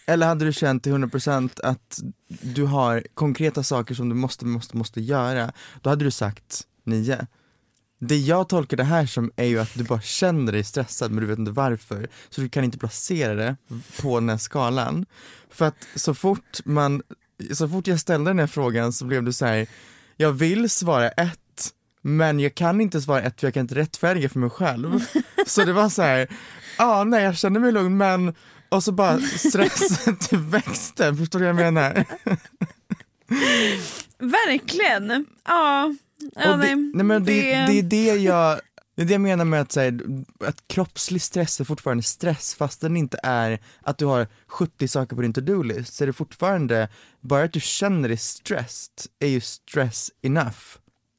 Eller 0.07 0.27
hade 0.27 0.45
du 0.45 0.53
känt 0.53 0.83
till 0.83 0.93
100% 0.93 1.61
att 1.63 2.01
du 2.29 2.65
har 2.65 3.03
konkreta 3.15 3.63
saker 3.63 3.95
som 3.95 4.09
du 4.09 4.15
måste, 4.15 4.47
måste, 4.47 4.77
måste 4.77 5.01
göra, 5.01 5.53
då 5.83 5.91
hade 5.91 6.05
du 6.05 6.11
sagt 6.11 6.67
9. 6.85 7.27
Det 8.07 8.17
jag 8.17 8.49
tolkar 8.49 8.77
det 8.77 8.85
här 8.85 9.07
som 9.07 9.31
är 9.37 9.45
ju 9.45 9.61
att 9.61 9.75
du 9.75 9.85
bara 9.85 10.01
känner 10.01 10.53
dig 10.53 10.65
stressad 10.65 11.11
men 11.11 11.21
du 11.21 11.27
vet 11.27 11.39
inte 11.39 11.51
varför. 11.51 12.09
Så 12.31 12.41
du 12.41 12.49
kan 12.49 12.65
inte 12.65 12.79
placera 12.79 13.35
det 13.35 13.57
på 14.03 14.21
den 14.21 14.29
här 14.29 14.37
skalan. 14.37 15.07
För 15.51 15.65
att 15.65 15.87
så 15.95 16.15
fort 16.15 16.59
man, 16.65 17.03
så 17.53 17.69
fort 17.69 17.87
jag 17.87 18.01
ställde 18.01 18.31
den 18.31 18.39
här 18.39 18.47
frågan 18.47 18.93
så 18.93 19.05
blev 19.05 19.23
du 19.23 19.33
så 19.33 19.47
här, 19.47 19.67
jag 20.17 20.33
vill 20.33 20.71
svara 20.71 21.09
ett 21.09 21.39
men 22.03 22.41
jag 22.41 22.55
kan 22.55 22.81
inte 22.81 23.01
svara 23.01 23.23
ett 23.23 23.41
för 23.41 23.47
jag 23.47 23.55
kan 23.55 23.61
inte 23.61 23.75
rättfärdiga 23.75 24.29
för 24.29 24.39
mig 24.39 24.51
själv. 24.51 25.05
Så 25.47 25.65
det 25.65 25.73
var 25.73 25.89
så 25.89 26.03
här, 26.03 26.29
ja 26.79 26.85
ah, 26.85 27.05
nej 27.05 27.25
jag 27.25 27.37
känner 27.37 27.61
mig 27.61 27.73
lugn 27.73 27.97
men 27.97 28.35
och 28.69 28.85
så 28.85 28.93
bara 28.93 29.21
stressen 29.21 30.17
till 30.21 30.39
växten, 30.39 31.17
förstår 31.17 31.39
du 31.39 31.45
vad 31.45 31.49
jag 31.49 31.73
menar? 31.73 32.05
Verkligen, 34.19 35.27
ja. 35.45 35.95
Ja 36.35 36.57
det, 36.57 36.75
nej, 36.75 37.05
men 37.05 37.25
det, 37.25 37.33
det 37.67 37.79
är 37.79 37.83
det 37.83 38.15
jag 38.15 38.61
det 38.97 39.03
är 39.03 39.07
det 39.07 39.13
jag 39.13 39.21
menar 39.21 39.45
med 39.45 39.61
att, 39.61 39.73
så 39.73 39.81
här, 39.81 40.01
att 40.41 40.69
kroppslig 40.69 41.23
stress 41.23 41.61
är 41.61 41.65
fortfarande 41.65 42.03
stress 42.03 42.55
fast 42.55 42.81
den 42.81 42.97
inte 42.97 43.19
är 43.23 43.59
att 43.83 43.99
du 43.99 44.07
har 44.07 44.27
70 44.47 44.89
saker 44.89 45.17
på 45.17 45.23
din 45.23 45.33
to-do-list 45.33 45.95
så 45.95 46.05
är 46.05 46.07
det 46.07 46.13
fortfarande, 46.13 46.89
bara 47.21 47.45
att 47.45 47.53
du 47.53 47.61
känner 47.61 48.09
dig 48.09 48.17
stressed 48.17 48.93
är 49.21 49.29
ju 49.29 49.41
stress 49.41 50.11
enough. 50.23 50.59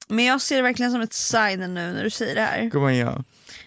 Men 0.07 0.25
jag 0.25 0.41
ser 0.41 0.55
det 0.55 0.61
verkligen 0.61 0.91
som 0.91 1.01
ett 1.01 1.13
sign 1.13 1.59
nu 1.59 1.67
när 1.67 2.03
du 2.03 2.09
säger 2.09 2.35
det 2.35 2.41
här. 2.41 2.63
Gumman 2.63 2.97
ja. 2.97 3.23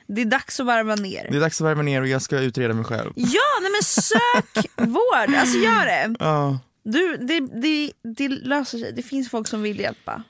Det 0.06 0.20
är 0.20 0.24
dags 0.24 0.60
att 0.60 0.66
varva 0.66 0.94
ner. 0.94 1.28
Det 1.30 1.36
är 1.36 1.40
dags 1.40 1.60
att 1.60 1.64
varva 1.64 1.82
ner 1.82 2.00
och 2.00 2.08
jag 2.08 2.22
ska 2.22 2.38
utreda 2.38 2.74
mig 2.74 2.84
själv. 2.84 3.12
Ja, 3.16 3.60
nej 3.62 3.70
men 3.70 3.82
sök 3.82 4.66
vård, 4.76 5.34
alltså 5.36 5.58
gör 5.58 5.84
det. 5.84 6.16
Ja. 6.20 6.58
Du, 6.84 7.16
det, 7.16 7.40
det, 7.40 7.92
det 8.16 8.28
löser 8.28 8.78
sig, 8.78 8.92
det 8.92 9.02
finns 9.02 9.30
folk 9.30 9.48
som 9.48 9.62
vill 9.62 9.80
hjälpa. 9.80 10.22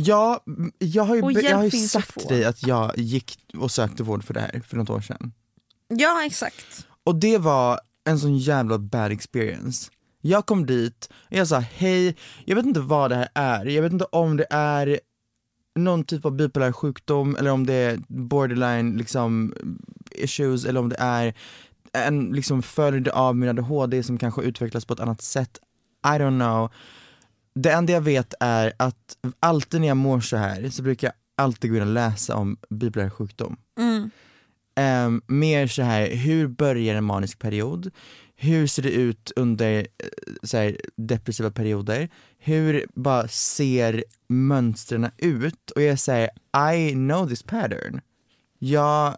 Ja, 0.00 0.44
jag 0.78 1.04
har 1.04 1.16
ju, 1.16 1.22
Och 1.22 1.32
jag 1.32 1.56
har 1.56 1.64
ju 1.64 1.70
sagt 1.70 2.28
dig 2.28 2.44
att 2.44 2.66
jag 2.66 2.98
gick 2.98 3.38
och 3.56 3.70
sökte 3.70 4.02
vård 4.02 4.24
för 4.24 4.34
det 4.34 4.40
här 4.40 4.62
för 4.66 4.76
något 4.76 4.90
år 4.90 5.00
sedan. 5.00 5.32
Ja 5.88 6.24
exakt. 6.26 6.86
Och 7.04 7.14
det 7.14 7.38
var 7.38 7.80
en 8.04 8.18
sån 8.18 8.38
jävla 8.38 8.78
bad 8.78 9.12
experience. 9.12 9.90
Jag 10.20 10.46
kom 10.46 10.66
dit 10.66 11.08
och 11.12 11.32
jag 11.36 11.48
sa 11.48 11.58
hej, 11.58 12.16
jag 12.44 12.56
vet 12.56 12.66
inte 12.66 12.80
vad 12.80 13.10
det 13.10 13.16
här 13.16 13.28
är, 13.34 13.64
jag 13.64 13.82
vet 13.82 13.92
inte 13.92 14.04
om 14.04 14.36
det 14.36 14.46
är 14.50 15.00
någon 15.78 16.04
typ 16.04 16.24
av 16.24 16.32
bipolär 16.32 16.72
sjukdom 16.72 17.36
eller 17.36 17.50
om 17.50 17.66
det 17.66 17.74
är 17.74 17.98
borderline 18.08 18.96
liksom 18.96 19.54
issues 20.10 20.64
eller 20.64 20.80
om 20.80 20.88
det 20.88 20.96
är 20.98 21.34
en 21.92 22.26
liksom 22.26 22.62
följd 22.62 23.08
av 23.08 23.36
min 23.36 23.48
ADHD 23.48 24.02
som 24.02 24.18
kanske 24.18 24.42
utvecklas 24.42 24.84
på 24.84 24.94
ett 24.94 25.00
annat 25.00 25.22
sätt. 25.22 25.58
I 26.04 26.18
don't 26.18 26.38
know. 26.38 26.70
Det 27.62 27.72
enda 27.72 27.92
jag 27.92 28.00
vet 28.00 28.34
är 28.40 28.72
att 28.76 29.16
alltid 29.40 29.80
när 29.80 29.88
jag 29.88 29.96
mår 29.96 30.20
så 30.20 30.36
här 30.36 30.70
så 30.70 30.82
brukar 30.82 31.08
jag 31.08 31.14
alltid 31.44 31.70
gå 31.70 31.76
in 31.76 31.82
och 31.82 31.88
läsa 31.88 32.36
om 32.36 32.56
bipolär 32.70 33.10
sjukdom. 33.10 33.56
Mm. 33.78 34.10
Ehm, 34.74 35.22
mer 35.26 35.66
så 35.66 35.82
här, 35.82 36.10
hur 36.10 36.46
börjar 36.46 36.94
en 36.94 37.04
manisk 37.04 37.38
period? 37.38 37.90
Hur 38.36 38.66
ser 38.66 38.82
det 38.82 38.90
ut 38.90 39.32
under 39.36 39.78
eh, 39.78 39.86
så 40.42 40.56
här, 40.56 40.76
depressiva 40.96 41.50
perioder? 41.50 42.08
Hur 42.38 42.86
bara 42.94 43.28
ser 43.28 44.04
mönstren 44.28 45.10
ut? 45.16 45.70
Och 45.70 45.82
jag 45.82 45.98
säger, 45.98 46.30
I 46.74 46.92
know 46.92 47.28
this 47.28 47.42
pattern. 47.42 48.00
Jag 48.58 49.16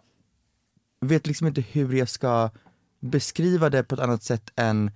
vet 1.01 1.27
liksom 1.27 1.47
inte 1.47 1.61
hur 1.61 1.93
jag 1.93 2.09
ska 2.09 2.49
beskriva 2.99 3.69
det 3.69 3.83
på 3.83 3.95
ett 3.95 4.01
annat 4.01 4.23
sätt 4.23 4.51
än 4.55 4.91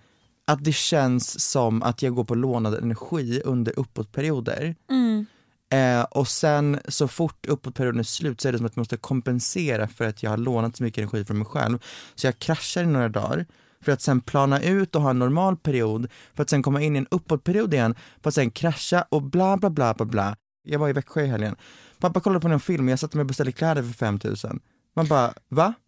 att 0.48 0.64
det 0.64 0.74
känns 0.74 1.50
som 1.52 1.84
att 1.84 2.02
jag 2.02 2.16
går 2.16 2.24
på 2.24 2.36
lånad 2.36 2.74
energi 2.74 3.42
under 3.46 3.80
uppåtperioder. 3.80 4.76
Mm. 4.90 5.26
Eh, 5.70 6.04
och 6.04 6.28
sen 6.28 6.80
så 6.88 7.08
fort 7.08 7.46
uppåtperioden 7.46 8.00
är 8.00 8.04
slut 8.04 8.42
så 8.42 8.48
är 8.48 8.52
det 8.52 8.58
som 8.58 8.68
att 8.68 8.76
jag 8.76 8.82
måste 8.82 8.98
kompensera 8.98 9.88
för 9.88 10.08
att 10.08 10.24
jag 10.24 10.30
har 10.30 10.38
lånat 10.38 10.78
så 10.78 10.84
mycket 10.84 10.98
energi 10.98 11.26
från 11.26 11.38
mig 11.38 11.48
själv. 11.48 11.80
Så 12.16 12.28
jag 12.28 12.40
kraschar 12.40 12.84
i 12.84 12.86
några 12.86 13.10
dagar 13.10 13.46
för 13.82 13.92
att 13.92 14.02
sen 14.02 14.22
plana 14.22 14.62
ut 14.62 14.96
och 14.96 15.02
ha 15.02 15.10
en 15.10 15.20
normal 15.20 15.58
period 15.58 16.08
för 16.34 16.44
att 16.44 16.50
sen 16.50 16.64
komma 16.64 16.82
in 16.82 16.96
i 16.96 17.00
en 17.00 17.08
uppåtperiod 17.12 17.74
igen 17.74 17.96
för 18.22 18.30
att 18.30 18.36
sen 18.36 18.52
krascha 18.52 19.06
och 19.10 19.22
bla 19.22 19.58
bla 19.58 19.70
bla 19.70 19.94
bla 19.94 20.06
bla. 20.06 20.36
Jag 20.64 20.80
var 20.80 20.90
i 20.90 20.94
Växjö 20.94 21.24
i 21.24 21.28
helgen. 21.28 21.56
Pappa 22.00 22.20
kollade 22.20 22.40
på 22.40 22.48
en 22.48 22.60
film 22.60 22.86
och 22.86 22.92
jag 22.92 23.00
satte 23.00 23.18
mig 23.18 23.22
och 23.22 23.28
beställde 23.28 23.52
kläder 23.52 23.84
för 23.84 23.94
5000. 23.94 24.60
Man 24.96 25.08
bara, 25.08 25.34
va? 25.50 25.74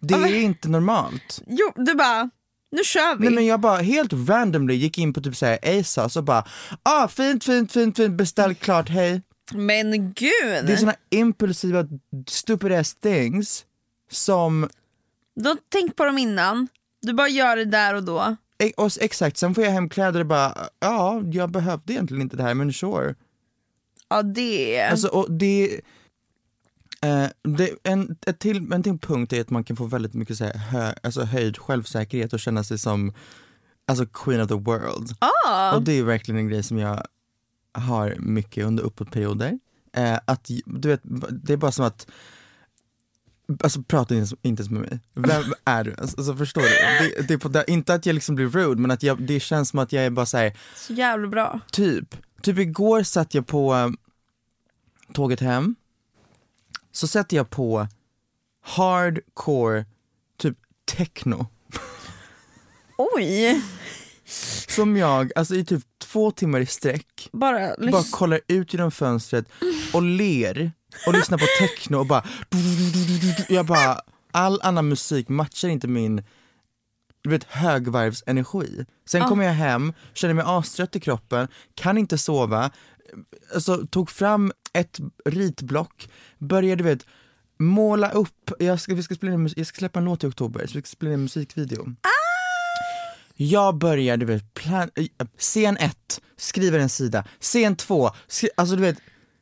Det 0.00 0.14
är 0.14 0.42
inte 0.42 0.68
normalt. 0.68 1.42
Jo, 1.46 1.72
du 1.76 1.94
bara, 1.94 2.30
nu 2.76 2.84
kör 2.84 3.16
vi. 3.16 3.24
Nej 3.24 3.34
men 3.34 3.46
jag 3.46 3.60
bara 3.60 3.76
helt 3.76 4.12
randomly 4.28 4.74
gick 4.74 4.98
in 4.98 5.12
på 5.12 5.20
typ 5.20 5.36
såhär 5.36 5.58
ASOS 5.80 6.16
och 6.16 6.24
bara 6.24 6.44
ah 6.82 7.08
fint 7.08 7.44
fint 7.44 7.72
fint 7.72 7.96
fint 7.96 8.14
beställ 8.16 8.54
klart 8.54 8.88
hej. 8.88 9.22
Men 9.54 9.92
gud! 10.12 10.66
Det 10.66 10.72
är 10.72 10.76
såna 10.76 10.94
impulsiva 11.10 11.86
stupid 12.28 12.72
ass 12.72 12.94
things 12.94 13.64
som, 14.10 14.68
Du 15.36 15.48
har 15.48 15.58
tänkt 15.68 15.96
på 15.96 16.04
dem 16.04 16.18
innan, 16.18 16.68
du 17.02 17.12
bara 17.12 17.28
gör 17.28 17.56
det 17.56 17.64
där 17.64 17.94
och 17.94 18.02
då. 18.02 18.36
e- 18.58 18.72
och 18.76 18.90
exakt 19.00 19.36
sen 19.36 19.54
får 19.54 19.64
jag 19.64 19.70
hem 19.70 19.88
kläder 19.88 20.20
och 20.20 20.26
bara 20.26 20.54
ja 20.80 21.22
jag 21.32 21.50
behövde 21.50 21.92
egentligen 21.92 22.22
inte 22.22 22.36
det 22.36 22.42
här 22.42 22.54
men 22.54 22.72
sure. 22.72 23.14
Ja 24.08 24.22
det. 24.22 24.82
Alltså 24.90 25.08
och 25.08 25.30
det, 25.32 25.80
eh, 27.02 27.26
det 27.42 27.70
en, 27.82 28.16
ett 28.26 28.38
till, 28.38 28.72
en 28.72 28.82
till 28.82 28.98
punkt 28.98 29.32
är 29.32 29.40
att 29.40 29.50
man 29.50 29.64
kan 29.64 29.76
få 29.76 29.84
väldigt 29.84 30.14
mycket 30.14 30.36
så 30.38 30.44
här, 30.44 30.58
hö, 30.58 30.92
alltså 31.02 31.22
höjd 31.22 31.58
självsäkerhet 31.58 32.32
och 32.32 32.40
känna 32.40 32.64
sig 32.64 32.78
som 32.78 33.12
alltså 33.86 34.06
queen 34.06 34.40
of 34.40 34.48
the 34.48 34.54
world. 34.54 35.14
ah, 35.18 35.74
Och 35.74 35.82
det 35.82 35.92
är 35.92 36.02
verkligen 36.02 36.38
en 36.38 36.48
grej 36.48 36.62
som 36.62 36.78
jag 36.78 37.06
har 37.72 38.16
mycket 38.18 38.64
under 38.66 38.82
uppåtperioder. 38.84 39.58
Eh, 39.92 40.18
att, 40.24 40.50
du 40.66 40.88
vet, 40.88 41.00
det 41.30 41.52
är 41.52 41.56
bara 41.56 41.72
som 41.72 41.84
att 41.84 42.06
Alltså 43.62 43.82
prata 43.82 44.14
inte, 44.14 44.36
ens 44.42 44.70
med 44.70 44.80
mig. 44.80 45.00
Vem 45.14 45.42
är 45.64 45.84
du? 45.84 45.94
Alltså, 45.98 46.16
alltså, 46.16 46.36
förstår 46.36 46.62
du? 46.62 46.68
Det, 46.68 47.28
det 47.28 47.34
är 47.34 47.38
på 47.38 47.72
inte 47.72 47.94
att 47.94 48.06
jag 48.06 48.14
liksom 48.14 48.34
blir 48.34 48.48
rude 48.48 48.80
men 48.80 48.90
att 48.90 49.02
jag, 49.02 49.22
det 49.22 49.40
känns 49.40 49.68
som 49.68 49.78
att 49.78 49.92
jag 49.92 50.04
är 50.04 50.10
bara 50.10 50.26
såhär, 50.26 50.56
så 50.76 50.92
jävla 50.92 51.28
bra. 51.28 51.60
typ, 51.72 52.16
typ 52.42 52.58
igår 52.58 53.02
satt 53.02 53.34
jag 53.34 53.46
på 53.46 53.74
eh, 53.74 53.88
tåget 55.12 55.40
hem, 55.40 55.74
så 56.96 57.06
sätter 57.06 57.36
jag 57.36 57.50
på 57.50 57.88
hardcore, 58.62 59.84
typ 60.38 60.56
techno. 60.96 61.46
Oj! 62.98 63.62
Som 64.68 64.96
jag, 64.96 65.32
alltså 65.36 65.54
i 65.54 65.64
typ 65.64 65.82
två 65.98 66.30
timmar 66.30 66.60
i 66.60 66.66
sträck 66.66 67.28
Bara, 67.32 67.90
bara 67.92 68.02
kollar 68.12 68.40
ut 68.48 68.72
genom 68.72 68.90
fönstret 68.90 69.46
och 69.92 70.02
ler 70.02 70.72
och 71.06 71.12
lyssnar 71.12 71.38
på 71.38 71.46
techno 71.58 71.96
och 71.96 72.06
bara 72.06 72.24
jag 73.48 73.66
bara, 73.66 74.00
all 74.30 74.60
annan 74.62 74.88
musik 74.88 75.28
matchar 75.28 75.68
inte 75.68 75.88
min 75.88 76.22
du 77.22 77.30
vet, 77.30 77.44
högvarvsenergi. 77.44 78.84
Sen 79.06 79.22
Ah. 79.22 79.28
kommer 79.28 79.44
jag 79.44 79.52
hem, 79.52 79.92
känner 80.14 80.34
mig 80.34 80.44
astrött 80.46 80.96
i 80.96 81.00
kroppen, 81.00 81.48
kan 81.74 81.98
inte 81.98 82.18
sova, 82.18 82.70
alltså, 83.54 83.86
tog 83.86 84.10
fram 84.10 84.52
ett 84.76 84.98
ritblock, 85.24 86.08
började 86.38 86.82
du 86.82 86.84
vet, 86.84 87.06
måla 87.58 88.10
upp, 88.10 88.50
jag 88.58 88.80
ska, 88.80 88.94
vi 88.94 89.02
ska 89.02 89.14
spela 89.14 89.32
in, 89.32 89.50
jag 89.56 89.66
ska 89.66 89.78
släppa 89.78 89.98
en 89.98 90.04
låt 90.04 90.24
i 90.24 90.26
oktober, 90.26 90.66
så 90.66 90.74
vi 90.74 90.82
ska 90.82 90.82
spela 90.90 91.10
in 91.10 91.14
en 91.14 91.22
musikvideo. 91.22 91.94
Jag 93.34 93.78
börjar, 93.78 94.16
du 94.16 94.26
vet, 94.26 94.54
plan- 94.54 94.90
scen 95.38 95.76
ett, 95.76 96.20
skriver 96.36 96.78
en 96.78 96.88
sida, 96.88 97.24
scen 97.40 97.76
två, 97.76 98.10
skri- 98.28 98.48
alltså 98.56 98.76
du 98.76 98.82
vet, 98.82 98.98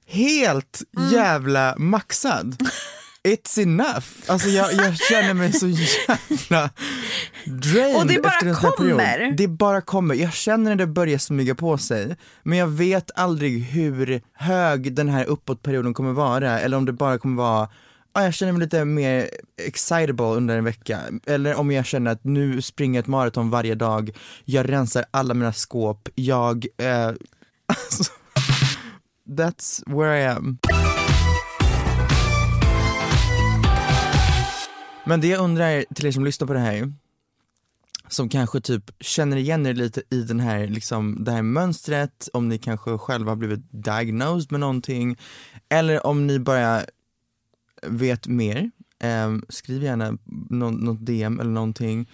helt 0.07 0.83
Mm. 0.97 1.11
jävla 1.13 1.75
maxad. 1.79 2.57
It's 3.29 3.63
enough. 3.63 4.05
Alltså 4.27 4.49
jag, 4.49 4.73
jag 4.73 4.97
känner 4.97 5.35
mig 5.35 5.53
så 5.53 5.69
jävla 5.69 6.71
drained 7.45 7.97
Och 7.97 8.07
det 8.07 8.23
bara 8.23 8.33
efter 8.33 8.47
en 8.47 8.55
sån 8.55 8.65
här 8.65 8.77
kommer. 8.77 9.33
Det 9.37 9.49
bara 9.49 9.81
kommer. 9.81 10.15
Jag 10.15 10.33
känner 10.33 10.71
när 10.71 10.77
det 10.77 10.87
börjar 10.87 11.19
smyga 11.19 11.55
på 11.55 11.79
sig, 11.79 12.17
men 12.43 12.59
jag 12.59 12.67
vet 12.67 13.11
aldrig 13.15 13.63
hur 13.63 14.23
hög 14.33 14.95
den 14.95 15.09
här 15.09 15.25
uppåtperioden 15.25 15.95
kommer 15.95 16.13
vara, 16.13 16.61
eller 16.61 16.77
om 16.77 16.85
det 16.85 16.93
bara 16.93 17.19
kommer 17.19 17.37
vara 17.37 17.69
Ja, 18.17 18.23
jag 18.23 18.35
känner 18.35 18.53
mig 18.53 18.61
lite 18.61 18.85
mer 18.85 19.29
excitable 19.63 20.25
under 20.25 20.59
en 20.59 20.65
vecka. 20.65 21.01
Eller 21.27 21.55
om 21.55 21.71
jag 21.71 21.87
känner 21.87 22.11
att 22.11 22.25
nu 22.25 22.63
springer 22.63 22.99
jag 22.99 23.03
ett 23.03 23.09
maraton 23.09 23.51
varje 23.51 23.75
dag, 23.75 24.11
jag 24.45 24.69
rensar 24.69 25.05
alla 25.11 25.35
mina 25.35 25.53
skåp, 25.53 26.09
jag... 26.15 26.67
Eh, 26.79 27.07
alltså, 27.67 28.13
that's 29.29 29.83
where 29.87 30.21
I 30.21 30.27
am. 30.27 30.59
Men 35.07 35.21
det 35.21 35.29
jag 35.29 35.41
undrar 35.41 35.85
till 35.95 36.07
er 36.07 36.11
som 36.11 36.25
lyssnar 36.25 36.47
på 36.47 36.53
det 36.53 36.59
här, 36.59 36.93
som 38.09 38.29
kanske 38.29 38.61
typ 38.61 38.91
känner 39.01 39.37
igen 39.37 39.67
er 39.67 39.75
lite 39.75 40.03
i 40.11 40.23
den 40.23 40.41
här, 40.41 40.67
liksom, 40.67 41.25
det 41.25 41.33
här 41.33 41.43
mönstret, 41.43 42.29
om 42.33 42.49
ni 42.49 42.59
kanske 42.59 42.99
själva 42.99 43.31
har 43.31 43.37
blivit 43.37 43.65
diagnosed 43.71 44.53
med 44.53 44.61
någonting, 44.61 45.19
eller 45.69 46.07
om 46.07 46.27
ni 46.27 46.39
bara 46.39 46.83
vet 47.87 48.27
mer 48.27 48.71
eh, 49.03 49.37
skriv 49.49 49.83
gärna 49.83 50.19
något 50.51 51.07
DM 51.07 51.41
eller 51.41 51.51
någonting. 51.51 52.11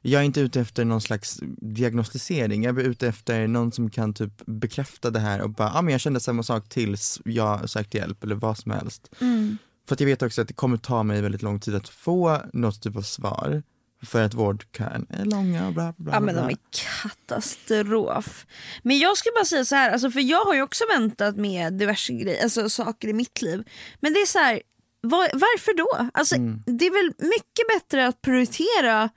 Jag 0.00 0.20
är 0.20 0.24
inte 0.24 0.40
ute 0.40 0.60
efter 0.60 0.84
någon 0.84 1.00
slags 1.00 1.40
diagnostisering, 1.58 2.62
jag 2.62 2.78
är 2.78 2.82
ute 2.82 3.08
efter 3.08 3.46
någon 3.46 3.72
som 3.72 3.90
kan 3.90 4.14
typ 4.14 4.46
bekräfta 4.46 5.10
det 5.10 5.20
här 5.20 5.42
och 5.42 5.50
bara, 5.50 5.68
ja 5.68 5.78
ah, 5.78 5.82
men 5.82 5.92
jag 5.92 6.00
kände 6.00 6.20
samma 6.20 6.42
sak 6.42 6.68
tills 6.68 7.20
jag 7.24 7.70
sökte 7.70 7.98
hjälp 7.98 8.24
eller 8.24 8.34
vad 8.34 8.58
som 8.58 8.72
helst. 8.72 9.14
Mm. 9.20 9.58
För 9.86 9.94
att 9.94 10.00
jag 10.00 10.06
vet 10.06 10.22
också 10.22 10.42
att 10.42 10.48
det 10.48 10.54
kommer 10.54 10.76
ta 10.76 11.02
mig 11.02 11.22
väldigt 11.22 11.42
lång 11.42 11.60
tid 11.60 11.74
att 11.74 11.88
få 11.88 12.40
något 12.52 12.82
typ 12.82 12.96
av 12.96 13.02
svar. 13.02 13.62
För 14.04 14.22
att 14.22 14.34
vårdkön 14.34 15.06
är 15.10 15.24
långa 15.24 15.66
och 15.66 15.72
bla 15.72 15.82
bla 15.82 15.94
bla. 15.96 16.12
Ja 16.14 16.20
men 16.20 16.34
de 16.34 16.48
är 16.48 16.56
katastrof. 17.02 18.46
Men 18.82 18.98
jag 18.98 19.16
ska 19.16 19.30
bara 19.34 19.44
säga 19.44 19.64
så 19.64 19.74
här, 19.74 19.90
alltså, 19.90 20.10
för 20.10 20.20
jag 20.20 20.44
har 20.44 20.54
ju 20.54 20.62
också 20.62 20.84
väntat 20.98 21.36
med 21.36 21.72
diverse 21.72 22.12
grejer, 22.12 22.42
alltså 22.42 22.68
saker 22.68 23.08
i 23.08 23.12
mitt 23.12 23.42
liv. 23.42 23.64
Men 24.00 24.12
det 24.12 24.20
är 24.20 24.26
så 24.26 24.38
här, 24.38 24.62
var, 25.00 25.30
varför 25.32 25.76
då? 25.76 26.10
Alltså, 26.14 26.34
Mm. 26.34 26.62
Det 26.66 26.86
är 26.86 26.90
väl 26.90 27.14
mycket 27.30 27.68
bättre 27.74 28.06
att 28.08 28.22
prioritera 28.22 29.10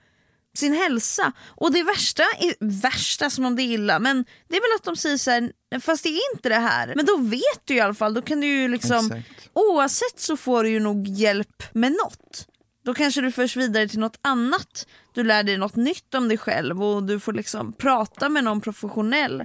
sin 0.56 0.72
hälsa. 0.72 1.32
Och 1.46 1.72
det 1.72 1.82
värsta, 1.82 2.22
är, 2.22 2.54
värsta 2.82 3.30
som 3.30 3.44
om 3.46 3.56
det 3.56 3.62
är 3.62 3.64
illa, 3.74 3.98
men 3.98 4.24
det 4.48 4.56
är 4.56 4.60
väl 4.60 4.76
att 4.76 4.84
de 4.84 4.96
säger 4.96 5.16
så 5.16 5.30
här, 5.30 5.52
fast 5.80 6.02
det 6.02 6.08
är 6.08 6.34
inte 6.34 6.48
det 6.48 6.54
här. 6.54 6.92
Men 6.96 7.04
då 7.06 7.16
vet 7.16 7.60
du 7.64 7.74
i 7.74 7.80
alla 7.80 7.94
fall, 7.94 8.14
då 8.14 8.22
kan 8.22 8.40
du 8.40 8.46
ju 8.46 8.68
liksom, 8.68 9.06
Exakt. 9.12 9.48
oavsett 9.52 10.20
så 10.20 10.36
får 10.36 10.62
du 10.64 10.70
ju 10.70 10.80
nog 10.80 11.06
hjälp 11.08 11.62
med 11.74 11.92
något. 11.92 12.46
Då 12.84 12.94
kanske 12.94 13.20
du 13.20 13.32
förs 13.32 13.56
vidare 13.56 13.88
till 13.88 13.98
något 13.98 14.18
annat. 14.22 14.86
Du 15.14 15.24
lär 15.24 15.42
dig 15.42 15.56
något 15.58 15.76
nytt 15.76 16.14
om 16.14 16.28
dig 16.28 16.38
själv 16.38 16.84
och 16.84 17.02
du 17.02 17.20
får 17.20 17.32
liksom 17.32 17.72
prata 17.72 18.28
med 18.28 18.44
någon 18.44 18.60
professionell 18.60 19.44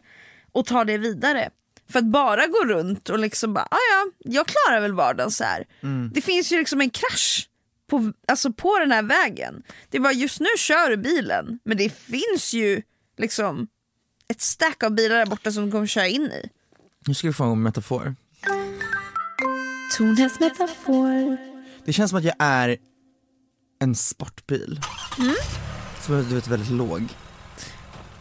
och 0.52 0.66
ta 0.66 0.84
det 0.84 0.98
vidare. 0.98 1.50
För 1.92 2.00
att 2.00 2.06
bara 2.06 2.48
gå 2.48 2.66
runt 2.66 3.10
och 3.10 3.20
liksom 3.20 3.54
bara, 3.54 3.68
"Ah, 3.72 3.78
ja 3.92 4.12
jag 4.20 4.48
klarar 4.48 4.82
väl 4.82 4.94
vardagen 4.94 5.32
så 5.32 5.44
här. 5.44 5.66
Det 6.14 6.22
finns 6.22 6.52
ju 6.52 6.58
liksom 6.58 6.82
en 6.82 6.90
krasch 6.90 7.48
på, 7.92 8.14
alltså 8.28 8.54
på 8.54 8.80
den 8.80 8.92
här 8.92 9.04
vägen. 9.04 9.64
Det 9.90 9.98
är 9.98 10.02
bara 10.02 10.14
just 10.14 10.40
nu 10.40 10.48
kör 10.58 10.90
du 10.90 10.98
bilen 10.98 11.60
men 11.64 11.78
det 11.78 11.90
finns 11.90 12.54
ju 12.54 12.82
liksom 13.18 13.68
ett 14.28 14.42
stack 14.42 14.84
av 14.84 14.92
bilar 14.92 15.16
där 15.16 15.26
borta 15.26 15.52
som 15.52 15.66
du 15.66 15.72
kommer 15.72 15.88
köra 15.88 16.08
in 16.08 16.22
i. 16.22 16.50
Nu 17.06 17.14
ska 17.14 17.28
vi 17.28 17.34
få 17.34 17.44
en 17.44 17.64
metafor. 17.64 18.16
Tornhästs 19.98 20.40
metafor. 20.40 21.38
Det 21.86 21.94
känns 21.94 22.10
som 22.10 22.20
att 22.20 22.26
jag 22.26 22.36
är 22.40 22.78
en 23.80 23.96
sportbil. 23.96 24.80
Som 26.02 26.16
är 26.16 26.24
du 26.24 26.36
vet, 26.36 26.48
väldigt 26.48 26.72
låg. 26.72 27.08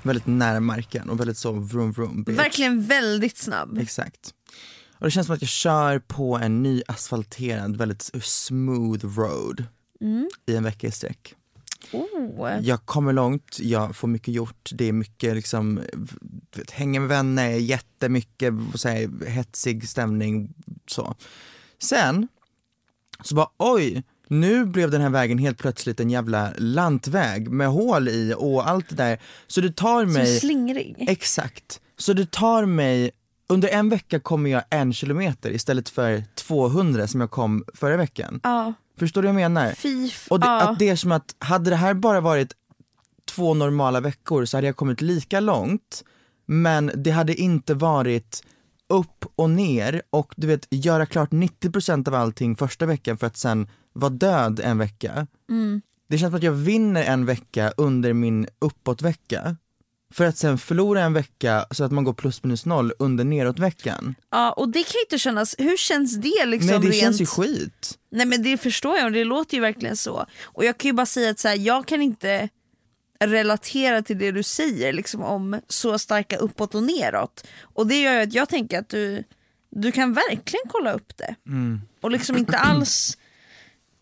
Väldigt 0.03 0.27
nära 0.27 0.61
marken 0.61 1.11
och 1.11 1.21
väldigt 1.21 1.39
så 1.39 1.53
vroom 1.53 1.93
vroom. 1.93 2.23
bitch. 2.23 2.39
Verkligen 2.39 2.83
väldigt 2.83 3.39
snabb. 3.39 3.79
Exakt. 3.79 4.35
Och 5.01 5.07
det 5.07 5.11
känns 5.11 5.27
som 5.27 5.35
att 5.35 5.43
jag 5.43 5.49
kör 5.49 5.99
på 5.99 6.37
en 6.37 6.63
ny 6.63 6.83
asfalterad, 6.89 7.77
väldigt 7.77 8.11
smooth 8.23 9.07
road 9.19 9.65
i 10.47 10.57
en 10.57 10.65
vecka 10.65 10.87
i 10.87 10.91
sträck. 10.91 11.35
Oh. 11.93 12.59
Jag 12.63 12.87
kommer 12.87 13.13
långt, 13.13 13.59
jag 13.61 13.97
får 13.97 14.09
mycket 14.09 14.35
gjort, 14.35 14.71
det 14.73 14.85
är 14.85 14.93
mycket 14.93 15.35
liksom, 15.35 15.81
du 16.51 16.61
vet, 16.61 16.71
hänga 16.71 17.01
med 17.01 17.09
vänner, 17.09 17.51
jättemycket 17.51 18.55
så 18.75 18.89
här, 18.89 19.27
hetsig 19.27 19.89
stämning 19.89 20.55
så. 20.87 21.15
Sen, 21.79 22.29
så 23.23 23.35
bara 23.35 23.51
oj, 23.57 24.03
nu 24.29 24.65
blev 24.65 24.91
den 24.91 25.01
här 25.01 25.11
vägen 25.11 25.39
helt 25.39 25.59
plötsligt 25.59 26.01
en 26.01 26.11
jävla 26.11 26.53
lantväg 26.59 27.51
med 27.51 27.69
hål 27.69 28.09
i 28.09 28.35
och 28.37 28.69
allt 28.69 28.89
det 28.89 28.97
där. 28.97 29.19
Så 29.47 29.61
det 29.61 29.77
tar 29.77 30.05
Som 30.05 30.13
mig 30.13 30.39
slingrig. 30.41 31.05
Exakt. 31.09 31.81
Så 31.97 32.13
det 32.13 32.31
tar 32.31 32.65
mig, 32.65 33.11
under 33.51 33.69
en 33.69 33.89
vecka 33.89 34.21
kommer 34.21 34.51
jag 34.51 34.63
en 34.71 34.93
kilometer 34.93 35.51
istället 35.51 35.89
för 35.89 36.25
200 36.35 37.07
som 37.07 37.21
jag 37.21 37.31
kom 37.31 37.65
förra 37.75 37.97
veckan. 37.97 38.41
Ja, 38.43 38.73
Förstår 38.99 39.23
du 39.23 39.29
vad 39.29 39.43
jag 39.43 39.51
menar? 39.51 39.73
fy 39.73 40.07
f- 40.07 40.27
Och 40.31 40.41
det, 40.41 40.47
ja. 40.47 40.61
att 40.71 40.79
det 40.79 40.89
är 40.89 40.97
som 40.97 41.13
att, 41.13 41.35
hade 41.39 41.71
det 41.71 41.77
här 41.77 41.95
bara 41.95 42.21
varit 42.21 42.53
två 43.31 43.55
normala 43.55 44.01
veckor 44.01 44.45
så 44.45 44.57
hade 44.57 44.67
jag 44.67 44.77
kommit 44.77 45.01
lika 45.01 45.41
långt, 45.41 46.05
men 46.47 46.91
det 46.97 47.11
hade 47.11 47.35
inte 47.35 47.75
varit 47.75 48.43
upp 48.89 49.25
och 49.37 49.51
ner 49.51 50.03
och 50.11 50.35
du 50.37 50.47
vet 50.47 50.67
göra 50.71 51.07
klart 51.07 51.31
90% 51.31 52.09
av 52.09 52.15
allting 52.15 52.57
första 52.57 52.87
veckan 52.87 53.17
för 53.19 53.27
att 53.27 53.37
sen 53.37 53.69
vara 53.93 54.11
död 54.11 54.61
en 54.65 54.79
vecka. 54.79 55.27
Mm. 55.51 55.83
Det 56.09 56.19
känns 56.19 56.31
som 56.31 56.37
att 56.37 56.43
jag 56.43 56.53
vinner 56.53 57.05
en 57.05 57.27
vecka 57.27 57.73
under 57.77 58.13
min 58.13 58.47
uppåtvecka 58.59 59.57
för 60.13 60.25
att 60.25 60.37
sen 60.37 60.59
förlora 60.59 61.03
en 61.03 61.13
vecka 61.13 61.67
så 61.71 61.85
att 61.85 61.93
man 61.93 62.05
går 62.05 62.13
plus 62.13 62.43
minus 62.43 62.67
noll 62.67 62.93
under 62.99 63.25
nedåtveckan. 63.25 64.15
ja, 64.31 64.53
och 64.53 64.69
det 64.69 64.83
kan 64.83 64.93
ju 64.95 65.01
inte 65.01 65.19
kännas, 65.19 65.55
hur 65.59 65.77
känns 65.77 66.17
det 66.17 66.47
liksom 66.47 66.71
Nej 66.71 66.79
det 66.81 66.87
rent? 66.89 67.01
känns 67.01 67.21
ju 67.21 67.27
skit. 67.27 67.99
Nej 68.11 68.27
men 68.27 68.43
det 68.43 68.57
förstår 68.57 68.97
jag 68.97 69.07
och 69.07 69.13
det 69.13 69.25
låter 69.25 69.55
ju 69.55 69.61
verkligen 69.61 69.97
så. 69.97 70.27
Och 70.43 70.65
jag 70.65 70.79
kan 70.79 70.89
ju 70.89 70.93
bara 70.93 71.07
säga 71.07 71.31
att 71.31 71.39
så 71.39 71.49
här, 71.49 71.57
jag 71.57 71.87
kan 71.87 72.03
inte 72.03 72.49
relatera 73.25 74.03
till 74.03 74.19
det 74.19 74.31
du 74.33 74.43
säger 74.43 74.93
liksom 74.93 75.23
om 75.23 75.61
så 75.69 75.99
starka 75.99 76.37
uppåt 76.37 76.75
och 76.75 76.83
neråt. 76.83 77.47
Och 77.63 77.87
det 77.87 78.01
gör 78.01 78.13
ju 78.13 78.21
att 78.21 78.33
jag 78.35 78.49
tänker 78.49 78.79
att 78.79 78.89
du, 78.89 79.25
du 79.71 79.93
kan 79.93 80.13
verkligen 80.13 80.65
kolla 80.69 80.93
upp 80.93 81.17
det. 81.17 81.35
Och 82.01 82.11
liksom 82.11 82.37
inte 82.37 82.59
alls 82.59 83.19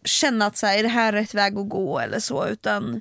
känna 0.05 0.47
att 0.47 0.57
så 0.57 0.67
här, 0.67 0.79
är 0.79 0.83
det 0.83 0.89
här 0.89 1.13
rätt 1.13 1.35
väg 1.35 1.59
att 1.59 1.69
gå 1.69 1.99
eller 1.99 2.21
så 2.21 2.47
utan 2.47 3.01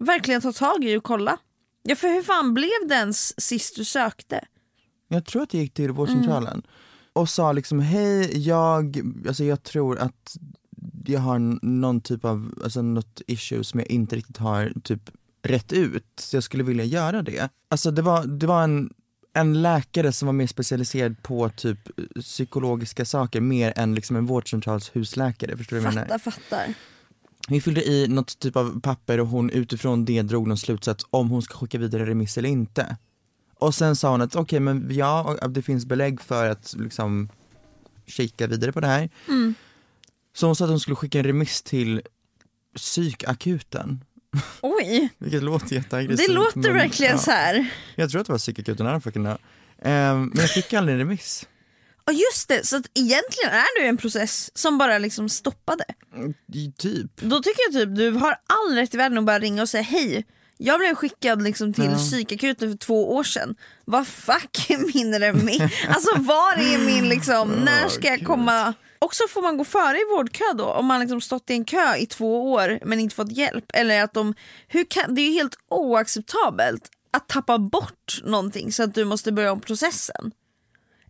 verkligen 0.00 0.40
ta 0.40 0.52
tag 0.52 0.84
i 0.84 0.96
och 0.96 1.04
kolla. 1.04 1.38
Ja 1.82 1.96
för 1.96 2.08
hur 2.08 2.22
fan 2.22 2.54
blev 2.54 2.88
det 2.88 2.94
ens 2.94 3.40
sist 3.40 3.76
du 3.76 3.84
sökte? 3.84 4.44
Jag 5.08 5.24
tror 5.24 5.42
att 5.42 5.54
jag 5.54 5.62
gick 5.62 5.74
till 5.74 5.90
vårdcentralen 5.90 6.62
och 7.12 7.28
sa 7.28 7.52
liksom 7.52 7.80
hej, 7.80 8.48
jag, 8.48 9.00
alltså 9.28 9.44
jag 9.44 9.62
tror 9.62 9.98
att 9.98 10.36
jag 11.06 11.20
har 11.20 11.38
någon 11.66 12.00
typ 12.00 12.24
av, 12.24 12.54
alltså 12.64 12.82
något 12.82 13.20
issue 13.26 13.64
som 13.64 13.80
jag 13.80 13.90
inte 13.90 14.16
riktigt 14.16 14.36
har 14.36 14.72
typ 14.84 15.10
rätt 15.42 15.72
ut, 15.72 16.06
så 16.18 16.36
jag 16.36 16.42
skulle 16.44 16.62
vilja 16.62 16.84
göra 16.84 17.22
det. 17.22 17.48
Alltså 17.68 17.90
det 17.90 18.02
var, 18.02 18.24
det 18.24 18.46
var 18.46 18.62
en, 18.62 18.92
en 19.32 19.62
läkare 19.62 20.12
som 20.12 20.26
var 20.26 20.32
mer 20.32 20.46
specialiserad 20.46 21.22
på 21.22 21.48
typ 21.48 21.78
psykologiska 22.20 23.04
saker 23.04 23.40
mer 23.40 23.72
än 23.76 23.94
liksom 23.94 24.16
en 24.16 24.26
vårdcentrals 24.26 24.96
husläkare, 24.96 25.56
förstår 25.56 25.76
du 25.76 25.82
vad 25.82 25.92
jag 25.92 25.94
menar? 25.94 26.18
Fattar, 26.18 26.30
fattar. 26.30 26.74
Vi 27.50 27.60
fyllde 27.60 27.88
i 27.88 28.08
något 28.08 28.38
typ 28.38 28.56
av 28.56 28.80
papper 28.80 29.20
och 29.20 29.26
hon 29.26 29.50
utifrån 29.50 30.04
det 30.04 30.22
drog 30.22 30.48
någon 30.48 30.58
slutsats 30.58 31.04
om 31.10 31.30
hon 31.30 31.42
ska 31.42 31.58
skicka 31.58 31.78
vidare 31.78 32.06
remiss 32.06 32.38
eller 32.38 32.48
inte. 32.48 32.96
Och 33.54 33.74
sen 33.74 33.96
sa 33.96 34.10
hon 34.10 34.20
att 34.20 34.36
okej 34.36 34.60
men 34.60 34.88
ja, 34.90 35.36
det 35.48 35.62
finns 35.62 35.86
belägg 35.86 36.20
för 36.20 36.50
att 36.50 36.74
liksom 36.78 37.28
kika 38.06 38.46
vidare 38.46 38.72
på 38.72 38.80
det 38.80 38.86
här. 38.86 39.10
Mm. 39.28 39.54
Så 40.36 40.46
hon 40.46 40.56
sa 40.56 40.64
att 40.64 40.70
hon 40.70 40.80
skulle 40.80 40.96
skicka 40.96 41.18
en 41.18 41.24
remiss 41.24 41.62
till 41.62 42.02
psykakuten. 42.76 44.04
Oj, 44.60 45.08
Vilket 45.18 45.42
låter 45.42 45.74
jätteaggressivt. 45.74 46.28
det 46.28 46.34
låter 46.34 46.58
men, 46.58 46.74
verkligen 46.74 47.12
ja. 47.12 47.18
så 47.18 47.30
här. 47.30 47.70
Jag 47.94 48.10
tror 48.10 48.20
att 48.20 48.26
det 48.26 48.32
var 48.32 48.38
psykakuten, 48.38 48.86
don't 48.86 49.00
fucking 49.00 49.24
know. 49.24 49.38
Ehm, 49.82 50.26
men 50.34 50.40
jag 50.40 50.50
fick 50.50 50.72
aldrig 50.72 50.94
en 50.94 50.98
remiss. 50.98 51.46
Ja 52.10 52.14
just 52.32 52.48
det, 52.48 52.66
så 52.66 52.76
att 52.76 52.86
egentligen 52.94 53.50
är 53.50 53.78
det 53.78 53.82
ju 53.82 53.88
en 53.88 53.96
process 53.96 54.50
som 54.54 54.78
bara 54.78 54.98
liksom 54.98 55.28
stoppade. 55.28 55.84
I- 56.54 56.72
Typ. 56.78 57.10
Då 57.20 57.42
tycker 57.42 57.60
jag 57.70 57.72
typ 57.72 57.96
du 57.96 58.10
har 58.10 58.36
all 58.46 58.74
rätt 58.74 58.94
i 58.94 58.96
världen 58.96 59.18
att 59.18 59.24
bara 59.24 59.38
ringa 59.38 59.62
och 59.62 59.68
säga 59.68 59.82
hej. 59.82 60.26
Jag 60.58 60.78
blev 60.80 60.94
skickad 60.94 61.42
liksom 61.42 61.72
till 61.74 61.84
Ja. 61.84 61.96
psykakuten 61.96 62.70
för 62.70 62.78
två 62.78 63.14
år 63.14 63.24
sedan. 63.24 63.54
Vad 63.84 64.06
fuck 64.06 64.70
är 64.70 64.94
min 64.94 65.18
remi? 65.18 65.70
Alltså 65.88 66.10
var 66.18 66.52
är 66.54 66.78
min 66.86 67.08
liksom, 67.08 67.50
när 67.50 67.88
ska 67.88 68.08
jag 68.08 68.26
komma? 68.26 68.74
Och 68.98 69.14
så 69.14 69.28
får 69.28 69.42
man 69.42 69.56
gå 69.56 69.64
före 69.64 69.96
i 69.96 70.04
vårdkö 70.16 70.44
då 70.54 70.64
om 70.64 70.86
man 70.86 71.00
liksom 71.00 71.20
stått 71.20 71.50
i 71.50 71.52
en 71.52 71.64
kö 71.64 71.96
i 71.96 72.06
två 72.06 72.52
år 72.52 72.78
men 72.84 73.00
inte 73.00 73.14
fått 73.16 73.32
hjälp. 73.32 73.64
Eller 73.74 74.02
att 74.04 74.14
de, 74.14 74.34
hur 74.68 74.84
kan, 74.84 75.14
det 75.14 75.20
är 75.22 75.26
ju 75.26 75.32
helt 75.32 75.56
oacceptabelt 75.70 76.88
att 77.12 77.28
tappa 77.28 77.58
bort 77.58 78.20
någonting 78.24 78.72
så 78.72 78.82
att 78.82 78.94
du 78.94 79.04
måste 79.04 79.32
börja 79.32 79.52
om 79.52 79.60
processen. 79.60 80.32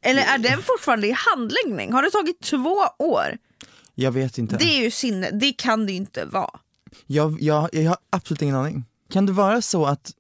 Eller 0.02 0.22
är 0.22 0.38
den 0.38 0.62
fortfarande 0.62 1.06
i 1.06 1.14
handläggning? 1.16 1.92
Har 1.92 2.02
det 2.02 2.10
tagit 2.10 2.40
två 2.40 2.76
år? 2.98 3.38
Jag 3.94 4.12
vet 4.12 4.38
inte. 4.38 4.56
Det 4.56 4.64
är 4.64 4.82
ju 4.82 4.90
sinne, 4.90 5.30
det 5.30 5.52
kan 5.52 5.86
det 5.86 5.92
ju 5.92 5.98
inte 5.98 6.24
vara. 6.24 6.60
Jag, 7.06 7.40
jag, 7.40 7.68
jag 7.72 7.88
har 7.88 7.98
absolut 8.10 8.42
ingen 8.42 8.56
aning. 8.56 8.84
Kan 9.10 9.26
det 9.26 9.32
vara 9.32 9.62
så 9.62 9.86
att 9.86 10.12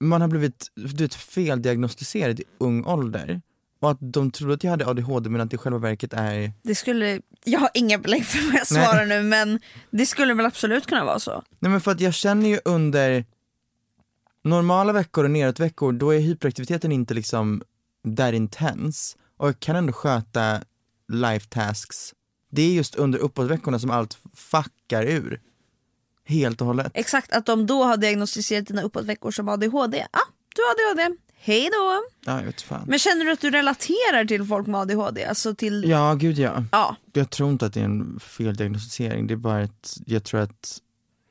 man 0.00 0.20
har 0.20 0.28
blivit 0.28 0.66
du 0.74 1.04
vet, 1.04 1.14
feldiagnostiserad 1.14 2.40
i 2.40 2.44
ung 2.58 2.84
ålder 2.84 3.40
och 3.80 3.90
att 3.90 3.98
de 4.00 4.30
trodde 4.30 4.54
att 4.54 4.64
jag 4.64 4.70
hade 4.70 4.86
ADHD 4.86 5.30
men 5.30 5.40
att 5.40 5.50
det 5.50 5.54
i 5.54 5.58
själva 5.58 5.78
verket 5.78 6.12
är... 6.12 6.52
Det 6.62 6.74
skulle, 6.74 7.20
jag 7.44 7.60
har 7.60 7.70
inga 7.74 7.98
belägg 7.98 8.26
för 8.26 8.38
vad 8.38 8.54
jag 8.54 8.66
Nej. 8.72 8.84
svarar 8.84 9.06
nu 9.06 9.22
men 9.22 9.60
det 9.90 10.06
skulle 10.06 10.34
väl 10.34 10.46
absolut 10.46 10.86
kunna 10.86 11.04
vara 11.04 11.18
så. 11.18 11.42
Nej 11.58 11.70
men 11.70 11.80
för 11.80 11.90
att 11.90 12.00
jag 12.00 12.14
känner 12.14 12.48
ju 12.48 12.60
under 12.64 13.24
normala 14.44 14.92
veckor 14.92 15.24
och 15.24 15.30
nedåtveckor 15.30 15.92
då 15.92 16.14
är 16.14 16.18
hyperaktiviteten 16.18 16.92
inte 16.92 17.14
liksom 17.14 17.62
där 18.14 18.32
intens 18.32 19.16
och 19.36 19.48
jag 19.48 19.60
kan 19.60 19.76
ändå 19.76 19.92
sköta 19.92 20.62
life 21.12 21.46
tasks. 21.48 22.14
Det 22.50 22.62
är 22.62 22.72
just 22.72 22.94
under 22.94 23.18
uppåtveckorna 23.18 23.78
som 23.78 23.90
allt 23.90 24.18
fuckar 24.34 25.02
ur. 25.02 25.40
Helt 26.24 26.60
och 26.60 26.66
hållet. 26.66 26.92
Exakt 26.94 27.32
att 27.32 27.46
de 27.46 27.66
då 27.66 27.84
har 27.84 27.96
diagnostiserat 27.96 28.66
dina 28.66 28.82
uppåtveckor 28.82 29.30
som 29.30 29.48
ADHD. 29.48 29.98
Ja, 29.98 30.06
ah, 30.12 30.32
du 30.54 30.62
har 30.62 30.92
ADHD. 30.92 31.16
Hej 31.38 31.70
då! 31.72 32.02
Ja, 32.24 32.38
jag 32.38 32.46
vet 32.46 32.62
fan. 32.62 32.84
Men 32.86 32.98
känner 32.98 33.24
du 33.24 33.32
att 33.32 33.40
du 33.40 33.50
relaterar 33.50 34.24
till 34.24 34.44
folk 34.44 34.66
med 34.66 34.80
ADHD? 34.80 35.24
Alltså 35.24 35.54
till... 35.54 35.84
Ja, 35.88 36.14
gud 36.14 36.38
ja. 36.38 36.64
Ja. 36.72 36.96
Jag 37.12 37.30
tror 37.30 37.50
inte 37.50 37.66
att 37.66 37.74
det 37.74 37.80
är 37.80 37.84
en 37.84 38.20
feldiagnostisering, 38.20 39.26
det 39.26 39.34
är 39.34 39.36
bara 39.36 39.62
att 39.62 39.98
jag 40.06 40.24
tror 40.24 40.40
att 40.40 40.80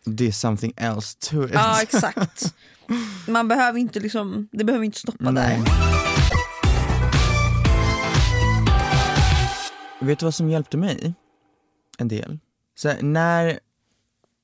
det 0.06 0.28
är 0.28 0.32
something 0.32 0.74
else 0.78 1.18
to 1.20 1.46
it. 1.46 1.52
Ja 1.54 1.82
exakt. 1.82 2.54
Man 3.28 3.48
behöver 3.48 3.80
inte 3.80 4.00
liksom, 4.00 4.48
det 4.52 4.64
behöver 4.64 4.86
inte 4.86 5.00
stoppa 5.00 5.32
Nej. 5.32 5.62
där. 5.66 6.15
Vet 10.06 10.20
du 10.20 10.26
vad 10.26 10.36
som 10.36 10.50
hjälpte 10.50 10.78
mig? 10.78 11.14
En 11.98 12.08
del. 12.08 12.40
Så 12.76 12.90
här, 12.90 13.02
när 13.02 13.60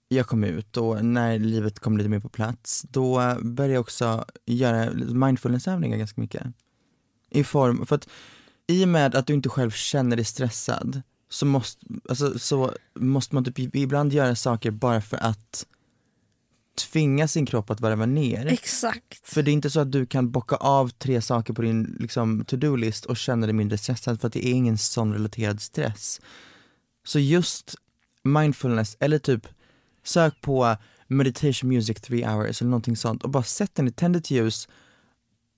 jag 0.07 0.27
kom 0.27 0.43
ut 0.43 0.77
och 0.77 1.05
när 1.05 1.39
livet 1.39 1.79
kom 1.79 1.97
lite 1.97 2.09
mer 2.09 2.19
på 2.19 2.29
plats, 2.29 2.85
då 2.89 3.35
började 3.41 3.73
jag 3.73 3.81
också 3.81 4.25
göra 4.45 4.89
lite 4.89 5.13
mindfulnessövningar 5.13 5.97
ganska 5.97 6.21
mycket. 6.21 6.43
I 7.29 7.43
form, 7.43 7.85
för 7.85 7.95
att 7.95 8.09
i 8.67 8.83
och 8.83 8.87
med 8.87 9.15
att 9.15 9.27
du 9.27 9.33
inte 9.33 9.49
själv 9.49 9.71
känner 9.71 10.15
dig 10.15 10.25
stressad 10.25 11.01
så 11.29 11.45
måste, 11.45 11.85
alltså, 12.09 12.39
så 12.39 12.73
måste 12.95 13.35
man 13.35 13.45
typ 13.45 13.75
ibland 13.75 14.13
göra 14.13 14.35
saker 14.35 14.71
bara 14.71 15.01
för 15.01 15.17
att 15.17 15.65
tvinga 16.77 17.27
sin 17.27 17.45
kropp 17.45 17.69
att 17.69 17.81
varva 17.81 18.05
ner. 18.05 18.45
Exakt. 18.45 19.29
För 19.29 19.41
det 19.41 19.51
är 19.51 19.53
inte 19.53 19.69
så 19.69 19.79
att 19.79 19.91
du 19.91 20.05
kan 20.05 20.31
bocka 20.31 20.55
av 20.55 20.89
tre 20.89 21.21
saker 21.21 21.53
på 21.53 21.61
din 21.61 21.97
liksom, 21.99 22.45
to-do-list 22.45 23.05
och 23.05 23.17
känna 23.17 23.47
dig 23.47 23.53
mindre 23.53 23.77
stressad 23.77 24.21
för 24.21 24.27
att 24.27 24.33
det 24.33 24.47
är 24.47 24.53
ingen 24.53 24.77
sån 24.77 25.13
relaterad 25.13 25.61
stress. 25.61 26.21
Så 27.03 27.19
just 27.19 27.75
mindfulness 28.23 28.97
eller 28.99 29.19
typ 29.19 29.47
sök 30.03 30.41
på 30.41 30.77
meditation 31.07 31.69
music 31.69 32.01
three 32.01 32.25
hours 32.25 32.61
eller 32.61 32.69
någonting 32.69 32.97
sånt 32.97 33.23
och 33.23 33.29
bara 33.29 33.43
sätt 33.43 33.75
den 33.75 33.87
i 33.87 33.91
tänd 33.91 34.15
ett 34.15 34.31
ljus 34.31 34.67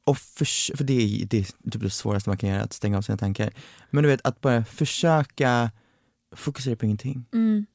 och 0.06 0.18
förs- 0.18 0.72
för 0.76 0.84
det 0.84 0.94
är, 0.94 1.26
det 1.26 1.38
är 1.38 1.70
typ 1.72 1.82
det 1.82 1.90
svåraste 1.90 2.30
man 2.30 2.38
kan 2.38 2.50
göra, 2.50 2.62
att 2.62 2.74
stänga 2.74 2.98
av 2.98 3.02
sina 3.02 3.18
tankar. 3.18 3.54
Men 3.90 4.04
du 4.04 4.10
vet, 4.10 4.22
att 4.24 4.42
bara 4.42 4.66
försöka 4.66 5.72
fokusera 6.36 6.76
på 6.76 6.86
ingenting. 6.86 7.26
Mm. 7.34 7.66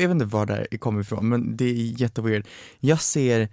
Jag 0.00 0.08
vet, 0.08 0.10
inte 0.10 0.24
var 0.24 0.46
det 0.46 0.78
kommer 0.78 1.00
ifrån 1.00 1.28
men 1.28 1.56
det 1.56 1.64
är 1.64 2.00
jätteweird. 2.00 2.46
Jag 2.80 3.00
ser 3.00 3.48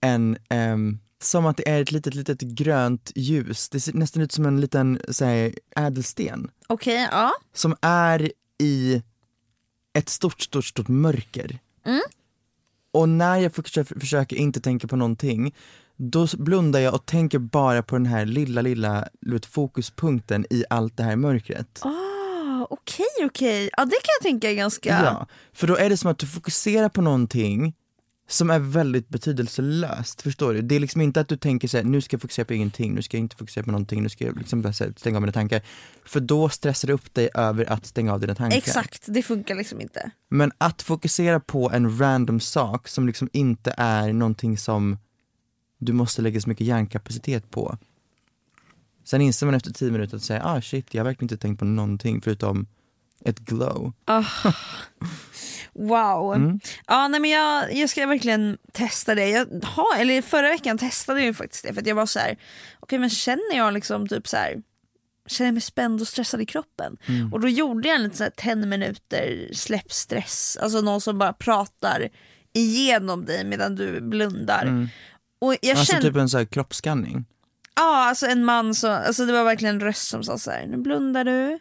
en, 0.00 0.36
ehm, 0.48 0.98
som 1.22 1.46
att 1.46 1.56
det 1.56 1.68
är 1.68 1.82
ett 1.82 1.92
litet, 1.92 2.14
litet 2.14 2.40
grönt 2.40 3.12
ljus, 3.14 3.68
det 3.68 3.80
ser 3.80 3.92
nästan 3.92 4.22
ut 4.22 4.32
som 4.32 4.46
en 4.46 4.60
liten 4.60 5.00
så 5.08 5.24
här, 5.24 5.52
ädelsten 5.76 6.50
Okej, 6.66 7.08
ja. 7.12 7.32
som 7.52 7.76
är 7.80 8.32
i 8.58 9.02
ett 9.92 10.08
stort, 10.08 10.40
stort, 10.40 10.64
stort 10.64 10.88
mörker. 10.88 11.58
Mm. 11.86 12.02
Och 12.92 13.08
när 13.08 13.36
jag 13.36 13.54
försöker, 13.54 14.00
försöker 14.00 14.36
inte 14.36 14.60
tänka 14.60 14.88
på 14.88 14.96
någonting, 14.96 15.54
då 15.96 16.26
blundar 16.38 16.80
jag 16.80 16.94
och 16.94 17.06
tänker 17.06 17.38
bara 17.38 17.82
på 17.82 17.96
den 17.96 18.06
här 18.06 18.26
lilla, 18.26 18.62
lilla 18.62 19.08
fokuspunkten 19.50 20.46
i 20.50 20.64
allt 20.70 20.96
det 20.96 21.02
här 21.02 21.16
mörkret. 21.16 21.80
Ah, 21.82 22.12
okej 22.82 23.26
okej. 23.26 23.70
Ja 23.76 23.84
det 23.84 23.90
kan 23.90 24.12
jag 24.20 24.22
tänka 24.22 24.50
är 24.50 24.54
ganska... 24.54 24.88
Ja, 24.88 25.26
för 25.52 25.66
då 25.66 25.76
är 25.76 25.88
det 25.88 25.96
som 25.96 26.10
att 26.10 26.18
du 26.18 26.26
fokuserar 26.26 26.88
på 26.88 27.02
någonting 27.02 27.74
som 28.28 28.50
är 28.50 28.58
väldigt 28.58 29.08
betydelselöst, 29.08 30.22
förstår 30.22 30.54
du? 30.54 30.62
Det 30.62 30.76
är 30.76 30.80
liksom 30.80 31.00
inte 31.00 31.20
att 31.20 31.28
du 31.28 31.36
tänker 31.36 31.68
så 31.68 31.76
här, 31.76 31.84
nu 31.84 32.00
ska 32.00 32.14
jag 32.14 32.22
fokusera 32.22 32.44
på 32.44 32.54
ingenting, 32.54 32.94
nu 32.94 33.02
ska 33.02 33.16
jag 33.16 33.20
inte 33.20 33.36
fokusera 33.36 33.64
på 33.64 33.70
någonting, 33.70 34.02
nu 34.02 34.08
ska 34.08 34.24
jag 34.24 34.38
liksom 34.38 34.62
bara 34.62 34.72
här, 34.80 34.94
stänga 34.96 35.16
av 35.16 35.22
mina 35.22 35.32
tankar. 35.32 35.62
För 36.04 36.20
då 36.20 36.48
stressar 36.48 36.88
du 36.88 36.94
upp 36.94 37.14
dig 37.14 37.28
över 37.34 37.72
att 37.72 37.86
stänga 37.86 38.12
av 38.12 38.20
dina 38.20 38.34
tankar. 38.34 38.58
Exakt, 38.58 39.04
det 39.06 39.22
funkar 39.22 39.54
liksom 39.54 39.80
inte. 39.80 40.10
Men 40.28 40.52
att 40.58 40.82
fokusera 40.82 41.40
på 41.40 41.70
en 41.70 41.98
random 41.98 42.40
sak 42.40 42.88
som 42.88 43.06
liksom 43.06 43.28
inte 43.32 43.74
är 43.76 44.12
någonting 44.12 44.58
som 44.58 44.98
du 45.78 45.92
måste 45.92 46.22
lägga 46.22 46.40
så 46.40 46.48
mycket 46.48 46.66
hjärnkapacitet 46.66 47.50
på. 47.50 47.78
Sen 49.04 49.20
inser 49.20 49.46
man 49.46 49.54
efter 49.54 49.70
tio 49.70 49.90
minuter 49.90 50.16
att 50.16 50.22
säga, 50.22 50.42
ah 50.44 50.60
shit, 50.60 50.94
jag 50.94 51.00
har 51.00 51.04
verkligen 51.04 51.24
inte 51.24 51.42
tänkt 51.42 51.58
på 51.58 51.64
någonting 51.64 52.20
förutom 52.20 52.66
ett 53.24 53.38
glow. 53.38 53.92
Ah. 54.04 54.24
Wow. 55.74 56.34
Mm. 56.34 56.60
Ja, 56.86 57.08
nej, 57.08 57.20
men 57.20 57.30
jag, 57.30 57.74
jag 57.74 57.90
ska 57.90 58.06
verkligen 58.06 58.58
testa 58.72 59.14
det. 59.14 59.28
Jag 59.28 59.46
har, 59.64 59.98
eller 59.98 60.22
förra 60.22 60.48
veckan 60.48 60.78
testade 60.78 61.24
jag 61.24 61.36
faktiskt 61.36 61.64
det 61.64 61.74
för 61.74 61.80
att 61.80 61.86
jag 61.86 61.94
var 61.94 62.06
så 62.06 62.18
här, 62.18 62.36
okej 62.80 62.98
men 62.98 63.10
känner 63.10 63.56
jag 63.56 63.74
liksom 63.74 64.08
typ 64.08 64.28
så 64.28 64.36
här 64.36 64.62
känner 65.26 65.52
mig 65.52 65.60
spänd 65.60 66.00
och 66.00 66.08
stressad 66.08 66.40
i 66.40 66.46
kroppen. 66.46 66.96
Mm. 67.06 67.32
Och 67.32 67.40
då 67.40 67.48
gjorde 67.48 67.88
jag 67.88 67.96
en 67.96 68.02
liten 68.02 68.16
så 68.16 68.24
här 68.24 68.30
10 68.36 68.56
minuter 68.56 69.48
släpp 69.52 69.92
stress, 69.92 70.58
alltså 70.60 70.80
någon 70.80 71.00
som 71.00 71.18
bara 71.18 71.32
pratar 71.32 72.08
igenom 72.52 73.24
dig 73.24 73.44
medan 73.44 73.74
du 73.74 74.00
blundar. 74.00 74.88
Och 75.40 75.54
jag 75.62 75.70
alltså 75.70 75.92
kände, 75.92 76.08
typ 76.08 76.16
en 76.16 76.28
här 76.28 76.44
kroppsskanning. 76.44 77.24
Ja, 77.74 78.08
alltså 78.08 78.26
en 78.26 78.44
man 78.44 78.74
som, 78.74 78.90
alltså 78.90 79.26
det 79.26 79.32
var 79.32 79.44
verkligen 79.44 79.74
en 79.74 79.80
röst 79.80 80.08
som 80.08 80.24
sa 80.24 80.38
så 80.38 80.50
här: 80.50 80.66
nu 80.66 80.76
blundar 80.76 81.24
du 81.24 81.58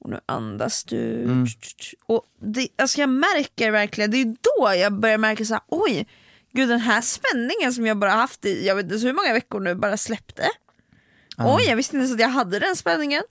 och 0.00 0.10
nu 0.10 0.20
andas 0.26 0.84
du. 0.84 1.22
Mm. 1.22 1.46
Och 2.06 2.24
det, 2.40 2.68
alltså 2.78 3.00
jag 3.00 3.08
märker 3.08 3.70
verkligen, 3.70 4.10
det 4.10 4.16
är 4.16 4.24
då 4.24 4.74
jag 4.74 4.92
börjar 4.92 5.18
märka 5.18 5.44
så 5.44 5.54
här, 5.54 5.62
oj, 5.68 6.06
gud 6.52 6.68
den 6.68 6.80
här 6.80 7.00
spänningen 7.00 7.74
som 7.74 7.86
jag 7.86 7.96
bara 7.96 8.10
haft 8.10 8.44
i, 8.44 8.66
jag 8.66 8.74
vet 8.74 8.84
inte 8.84 8.98
så 8.98 9.06
hur 9.06 9.14
många 9.14 9.32
veckor 9.32 9.60
nu, 9.60 9.74
bara 9.74 9.96
släppte. 9.96 10.48
Oj, 11.38 11.64
jag 11.68 11.76
visste 11.76 11.96
inte 11.96 12.04
ens 12.04 12.14
att 12.14 12.20
jag 12.20 12.28
hade 12.28 12.58
den 12.58 12.76
spänningen. 12.76 13.22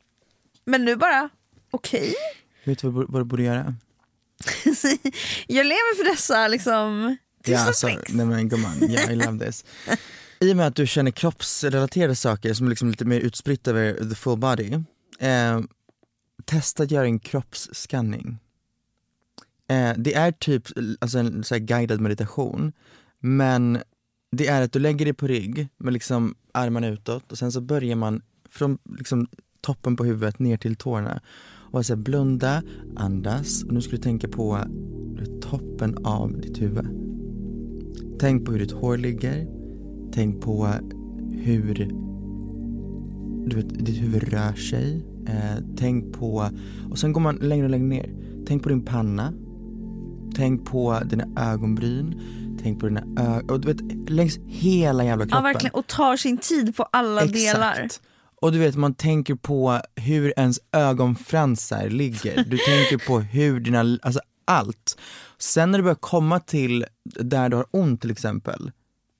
Men 0.66 0.86
nu 0.86 0.96
bara, 0.96 1.30
okej. 1.72 2.14
Vet 2.64 2.80
du 2.80 2.90
vad, 2.90 3.12
vad 3.12 3.22
du 3.22 3.26
borde 3.26 3.44
göra? 3.44 3.76
jag 5.48 5.66
lever 5.66 5.98
för 5.98 6.12
dessa 6.12 6.48
liksom 6.48 7.18
Ja, 7.44 7.60
alltså, 7.68 7.88
nej 7.88 8.26
men 8.26 8.50
gumman, 8.50 8.84
yeah, 8.84 9.12
I 9.12 9.16
love 9.16 9.46
this. 9.46 9.66
I 10.42 10.52
och 10.52 10.58
med 10.58 10.68
att 10.68 10.76
du 10.76 10.88
känner 10.88 11.12
kroppsrelaterade 11.12 12.16
saker 12.16 12.54
som 12.54 12.66
är 12.66 12.70
liksom 12.70 12.90
lite 12.90 13.06
mer 13.06 13.20
utspritt 13.20 13.68
över 13.68 14.10
the 14.10 14.16
full 14.16 14.40
body, 14.40 14.74
eh, 15.20 15.60
testa 16.46 16.84
att 16.84 16.92
göra 16.92 17.06
en 17.06 17.20
kroppsscanning. 17.20 18.38
Eh, 19.68 19.94
det 19.98 20.14
är 20.14 20.32
typ 20.32 20.68
alltså 21.00 21.20
en 21.20 21.44
så 21.44 21.56
här 21.56 21.60
guidad 21.60 22.00
meditation, 22.00 22.74
men 23.20 23.80
det 24.32 24.48
är 24.48 24.62
att 24.62 24.72
du 24.72 24.80
lägger 24.80 25.06
dig 25.06 25.14
på 25.14 25.28
rygg 25.28 25.68
med 25.78 25.94
liksom 25.94 26.36
armarna 26.52 26.88
utåt 26.88 27.32
och 27.32 27.38
sen 27.38 27.52
så 27.52 27.62
börjar 27.62 27.96
man 27.96 28.22
från 28.50 28.78
liksom 28.98 29.28
toppen 29.62 29.96
på 29.96 30.04
huvudet 30.04 30.40
ner 30.40 30.58
till 30.58 30.76
tårna. 30.76 31.22
Och 31.72 31.86
så 31.86 31.96
här, 31.96 32.02
blunda, 32.02 32.64
andas 32.96 33.64
och 33.64 33.74
nu 33.74 33.82
ska 33.82 33.92
du 33.92 34.02
tänka 34.02 34.28
på 34.28 34.60
toppen 35.42 36.06
av 36.06 36.42
ditt 36.42 36.62
huvud. 36.62 36.88
Tänk 38.20 38.46
på 38.46 38.52
hur 38.52 38.60
ditt 38.60 38.72
hår 38.72 38.98
ligger, 38.98 39.61
tänk 40.14 40.42
på 40.42 40.68
hur 41.32 41.92
du 43.46 43.56
vet, 43.56 43.86
ditt 43.86 44.02
huvud 44.02 44.24
rör 44.24 44.54
sig. 44.54 45.06
Eh, 45.28 45.64
tänk 45.78 46.14
på, 46.14 46.50
och 46.92 47.00
sen 47.00 47.14
går 47.14 47.22
man 47.22 47.36
längre 47.36 47.64
och 47.64 47.70
längre 47.70 47.88
ner. 47.88 48.14
Tänk 48.48 48.64
på 48.64 48.70
din 48.70 48.86
panna. 48.86 49.34
Tänk 50.36 50.66
på 50.66 51.00
dina 51.06 51.52
ögonbryn. 51.52 52.22
Tänk 52.64 52.80
på 52.80 52.88
dina 52.88 53.02
ögon, 53.20 53.50
och 53.50 53.60
du 53.60 53.74
vet 53.74 54.10
längs 54.10 54.40
hela 54.48 55.04
jävla 55.04 55.26
kroppen. 55.26 55.38
Ja 55.38 55.44
verkligen 55.44 55.74
och 55.74 55.88
tar 55.88 56.18
sin 56.18 56.38
tid 56.38 56.76
på 56.76 56.84
alla 56.84 57.22
Exakt. 57.22 57.34
delar. 57.34 57.90
Och 58.42 58.52
du 58.52 58.60
vet 58.60 58.76
man 58.76 58.94
tänker 58.94 59.36
på 59.36 59.80
hur 59.96 60.34
ens 60.38 60.60
ögonfransar 60.72 61.90
ligger, 61.90 62.36
du 62.36 62.58
tänker 62.66 63.08
på 63.08 63.20
hur 63.20 63.60
dina, 63.60 63.98
alltså 64.02 64.20
allt. 64.46 64.98
Sen 65.38 65.72
när 65.72 65.80
du 65.80 65.84
börjar 65.84 65.96
komma 65.96 66.40
till 66.40 66.86
där 67.04 67.50
du 67.50 67.56
har 67.56 67.66
ont 67.72 68.02
till 68.02 68.12
exempel, 68.12 68.72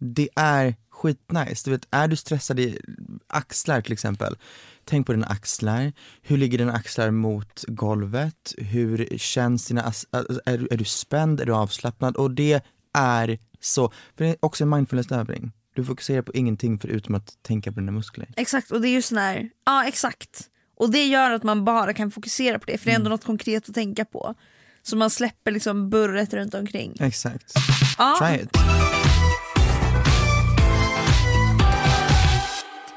det 0.02 0.30
är 0.36 0.76
skitnice. 0.90 1.62
Du 1.66 1.72
vet, 1.72 1.88
är 1.92 2.08
du 2.08 2.16
stressad 2.16 2.60
i 2.60 2.80
axlar 3.28 3.82
till 3.82 3.94
exempel, 3.94 4.38
tänk 4.86 5.06
på 5.08 5.12
dina 5.14 5.28
axlar, 5.28 5.94
hur 6.22 6.38
ligger 6.38 6.58
dina 6.58 6.74
axlar 6.74 7.12
mot 7.12 7.64
golvet, 7.68 8.54
hur 8.58 9.18
känns 9.18 9.66
dina, 9.68 9.82
as- 9.84 10.06
är, 10.46 10.58
du- 10.58 10.68
är 10.72 10.78
du 10.78 10.86
spänd, 10.86 11.42
är 11.42 11.46
du 11.46 11.54
avslappnad? 11.54 12.16
Och 12.16 12.32
det 12.32 12.62
är 12.98 13.38
så, 13.60 13.92
för 14.18 14.24
det 14.24 14.30
är 14.30 14.36
också 14.40 14.64
en 14.64 14.70
mindfulness-övning. 14.70 15.52
Du 15.76 15.86
fokuserar 15.86 16.22
på 16.22 16.32
ingenting 16.34 16.80
förutom 16.80 17.16
att 17.16 17.34
tänka 17.42 17.72
på 17.72 17.80
dina 17.80 17.92
muskler. 17.92 18.28
Exakt 18.36 18.72
och 18.72 18.82
det 18.82 18.88
är 18.88 18.92
ju 18.92 19.02
sån 19.02 19.18
här, 19.18 19.50
ja 19.66 19.88
exakt. 19.88 20.48
Och 20.78 20.92
det 20.92 21.06
gör 21.08 21.32
att 21.32 21.44
man 21.44 21.66
bara 21.66 21.94
kan 21.94 22.12
fokusera 22.12 22.60
på 22.60 22.66
det 22.66 22.78
för 22.78 22.86
det 22.86 22.92
är 22.92 22.96
ändå 22.96 23.10
något 23.10 23.26
konkret 23.26 23.70
att 23.70 23.76
tänka 23.76 24.06
på. 24.06 24.36
Så 24.84 24.96
man 24.96 25.10
släpper 25.10 25.52
liksom 25.52 25.90
burret 25.90 26.34
runt 26.34 26.54
omkring. 26.54 26.98
Exakt. 27.00 27.54
Ja. 27.98 28.16
Try 28.20 28.36
it. 28.44 28.50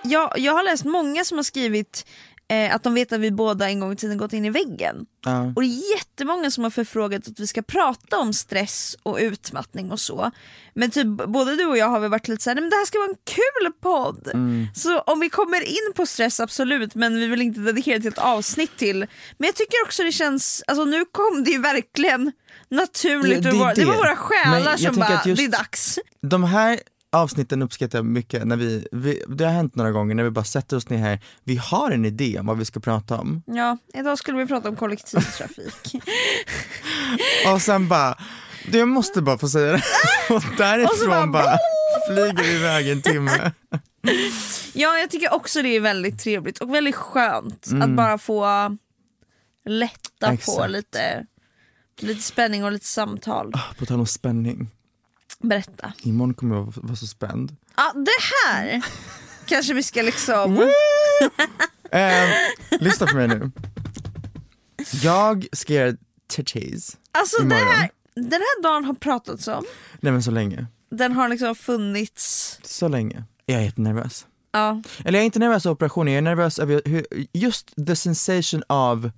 Jag, 0.05 0.39
jag 0.39 0.53
har 0.53 0.63
läst 0.63 0.85
många 0.85 1.25
som 1.25 1.39
har 1.39 1.43
skrivit 1.43 2.07
eh, 2.49 2.75
att 2.75 2.83
de 2.83 2.95
vet 2.95 3.13
att 3.13 3.21
vi 3.21 3.31
båda 3.31 3.69
en 3.69 3.81
gång 3.81 3.93
i 3.93 3.97
tiden 3.97 4.19
gått 4.19 4.33
in 4.33 4.45
i 4.45 4.51
väggen. 4.51 5.07
Ja. 5.25 5.41
Och 5.57 5.63
det 5.63 5.69
är 5.69 5.97
jättemånga 5.97 6.51
som 6.51 6.65
har 6.65 6.71
förfrågat 6.71 7.29
att 7.29 7.41
vi 7.41 7.47
ska 7.47 7.63
prata 7.63 8.19
om 8.19 8.33
stress 8.33 8.97
och 9.03 9.17
utmattning 9.21 9.93
och 9.93 10.01
så. 10.01 10.31
Men 10.75 10.91
typ 10.91 11.07
både 11.07 11.57
du 11.57 11.65
och 11.67 11.77
jag 11.79 11.89
har 11.89 12.01
väl 12.01 12.11
varit 12.11 12.29
lite 12.29 12.43
såhär, 12.43 12.55
"Nej, 12.55 12.63
men 12.63 12.71
det 12.71 12.77
här 12.77 12.85
ska 12.85 12.99
vara 12.99 13.09
en 13.09 13.17
kul 13.25 13.73
podd. 13.83 14.31
Mm. 14.35 14.67
Så 14.75 14.99
om 15.01 15.21
vi 15.21 15.31
kommer 15.31 15.61
in 15.69 15.93
på 15.95 16.07
stress 16.07 16.41
absolut 16.41 16.95
men 16.95 17.17
vi 17.21 17.27
vill 17.27 17.43
inte 17.43 17.61
dedikera 17.61 17.99
till 17.99 18.09
ett 18.09 18.19
avsnitt 18.19 18.77
till. 18.77 18.99
Men 19.39 19.47
jag 19.47 19.55
tycker 19.55 19.83
också 19.85 20.03
det 20.03 20.13
känns, 20.13 20.63
alltså 20.67 20.85
nu 20.85 21.05
kom 21.05 21.45
det 21.45 21.51
ju 21.51 21.59
verkligen 21.61 22.33
naturligt. 22.69 23.45
Ja, 23.45 23.51
det 23.51 23.59
våra- 23.59 23.75
det, 23.75 23.85
var 23.85 23.93
det. 23.93 23.99
våra 23.99 24.17
själar 24.17 24.77
som 24.77 24.97
bara, 24.97 25.23
just- 25.27 25.37
det 25.39 25.45
är 25.45 25.49
dags. 25.49 25.99
De 26.23 26.45
här 26.45 26.81
avsnitten 27.15 27.63
uppskattar 27.63 27.99
jag 27.99 28.05
mycket 28.07 28.45
när 28.47 28.57
vi, 28.57 28.87
vi, 28.93 29.23
det 29.29 29.45
har 29.45 29.53
hänt 29.53 29.75
några 29.75 29.91
gånger 29.91 30.15
när 30.15 30.23
vi 30.23 30.31
bara 30.31 30.45
sätter 30.45 30.77
oss 30.77 30.89
ner 30.89 30.99
här, 30.99 31.21
vi 31.45 31.57
har 31.57 31.91
en 31.91 32.05
idé 32.05 32.39
om 32.41 32.47
vad 32.47 32.59
vi 32.59 32.65
ska 32.65 32.81
prata 32.81 33.19
om 33.19 33.43
Ja, 33.47 33.79
idag 33.95 34.19
skulle 34.19 34.39
vi 34.39 34.47
prata 34.47 34.69
om 34.69 34.77
kollektivtrafik. 34.77 35.95
och 37.55 37.63
sen 37.63 37.89
bara, 37.89 38.19
jag 38.73 38.89
måste 38.89 39.23
bara 39.23 39.39
få 39.39 39.49
säga 39.49 39.73
det 39.73 39.83
och 40.35 40.43
därifrån 40.59 41.33
bara, 41.33 41.45
bara 41.45 41.59
flyger 42.09 42.43
vi 42.43 42.55
iväg 42.55 42.89
en 42.89 43.03
timme. 43.03 43.53
Ja, 44.73 44.99
jag 44.99 45.11
tycker 45.11 45.35
också 45.35 45.63
det 45.63 45.69
är 45.69 45.81
väldigt 45.81 46.21
trevligt 46.21 46.59
och 46.59 46.75
väldigt 46.75 46.95
skönt 46.95 47.67
Mm. 47.67 47.83
att 47.83 47.97
bara 47.97 48.19
få 48.19 48.47
lätta 49.65 50.27
på 50.27 50.33
Exakt. 50.33 50.71
lite, 50.71 51.27
lite 52.01 52.23
spänning 52.23 52.65
och 52.65 52.73
lite 52.73 52.87
samtal. 52.87 53.53
På 53.79 53.87
tal 53.87 54.01
om 54.01 54.07
spänning, 54.07 54.71
Berätta. 55.39 55.93
imorgon 56.03 56.35
kommer 56.35 56.57
jag 56.57 56.73
vara 56.77 56.97
så 56.97 57.07
spänd. 57.07 57.57
Ja, 57.77 57.93
det 57.95 58.47
här 58.49 58.85
kanske 59.47 59.75
vi 59.75 59.83
ska 59.83 60.03
liksom... 60.03 60.71
Eh, 61.91 62.29
lyssna 62.81 63.07
på 63.07 63.17
mig 63.17 63.29
nu. 63.29 63.51
Jag 65.03 65.47
ska 65.53 65.73
göra 65.73 65.97
titties 66.29 66.97
Alltså 67.13 67.37
det 67.43 67.45
imorgon. 67.45 67.67
här, 67.69 67.91
den 68.15 68.33
här 68.33 68.63
dagen 68.63 68.85
har 68.85 68.95
pratats 68.95 69.49
om, 69.49 69.65
Nej 70.01 70.13
men 70.13 70.23
så 70.23 70.31
länge, 70.31 70.67
den 70.91 71.13
har 71.13 71.29
liksom 71.29 71.55
funnits... 71.55 72.59
så 72.63 72.89
länge. 72.89 73.25
Jag 73.47 73.59
är 73.61 73.65
jättenervös. 73.65 74.27
Ja. 74.53 74.83
Eller 75.05 75.19
jag 75.19 75.23
är 75.23 75.27
inte 75.27 75.39
nervös 75.39 75.67
över 75.67 75.75
operationen, 75.75 76.13
jag 76.13 76.19
är 76.19 76.23
nervös 76.23 76.59
över 76.59 76.83
hur, 76.85 77.07
just 77.33 77.87
the 77.87 77.97
sensation 77.97 78.63
av 78.67 79.11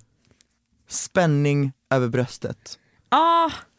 spänning 0.89 1.71
över 1.89 2.07
bröstet. 2.07 2.79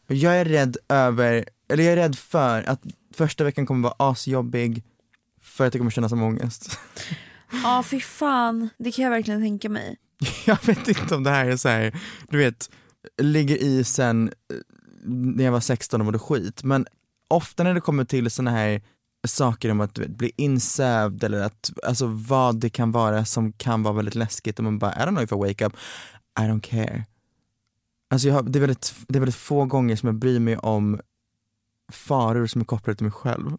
Och 0.09 0.15
Jag 0.15 0.35
är 0.37 0.45
rädd 0.45 0.77
över, 0.89 1.45
eller 1.69 1.83
jag 1.83 1.93
är 1.93 1.97
rädd 1.97 2.15
för 2.15 2.69
att 2.69 2.81
första 3.13 3.43
veckan 3.43 3.65
kommer 3.65 3.83
vara 3.83 4.09
asjobbig 4.11 4.83
för 5.41 5.67
att 5.67 5.73
jag 5.73 5.79
kommer 5.79 5.91
känna 5.91 6.09
som 6.09 6.23
ångest. 6.23 6.79
ah, 7.65 7.83
fy 7.83 7.99
fan, 7.99 8.69
det 8.77 8.91
kan 8.91 9.03
jag 9.03 9.11
verkligen 9.11 9.41
tänka 9.41 9.69
mig. 9.69 9.97
Jag 10.45 10.65
vet 10.65 10.87
inte 10.87 11.15
om 11.15 11.23
det 11.23 11.29
här 11.29 11.45
är 11.45 11.57
så 11.57 11.69
här, 11.69 11.99
du 12.29 12.37
vet, 12.37 12.69
ligger 13.21 13.57
i 13.57 13.83
sen 13.83 14.27
eh, 14.27 14.57
när 15.05 15.43
jag 15.43 15.51
var 15.51 15.59
16 15.59 16.01
och 16.01 16.05
mådde 16.05 16.19
skit, 16.19 16.63
men 16.63 16.85
ofta 17.27 17.63
när 17.63 17.73
det 17.73 17.81
kommer 17.81 18.05
till 18.05 18.31
såna 18.31 18.51
här 18.51 18.81
saker 19.27 19.71
om 19.71 19.81
att 19.81 19.95
du 19.95 20.01
vet, 20.01 20.11
bli 20.11 20.31
insövd 20.37 21.23
eller 21.23 21.41
att, 21.41 21.71
alltså 21.83 22.05
vad 22.07 22.59
det 22.59 22.69
kan 22.69 22.91
vara 22.91 23.25
som 23.25 23.51
kan 23.51 23.83
vara 23.83 23.93
väldigt 23.93 24.15
läskigt 24.15 24.59
och 24.59 24.63
man 24.63 24.79
bara 24.79 24.91
I 24.91 24.97
don't 24.97 25.09
know 25.09 25.23
if 25.23 25.31
I 25.31 25.35
wake 25.35 25.65
up, 25.65 25.73
I 26.39 26.41
don't 26.41 26.61
care. 26.61 27.05
Alltså 28.09 28.27
jag 28.27 28.35
har, 28.35 28.43
det, 28.43 28.59
är 28.59 28.61
väldigt, 28.61 28.95
det 29.07 29.17
är 29.17 29.19
väldigt 29.19 29.35
få 29.35 29.65
gånger 29.65 29.95
som 29.95 30.07
jag 30.07 30.15
bryr 30.15 30.39
mig 30.39 30.57
om 30.57 30.99
faror 31.91 32.47
som 32.47 32.61
är 32.61 32.65
kopplade 32.65 32.97
till 32.97 33.05
mig 33.05 33.13
själv. 33.13 33.57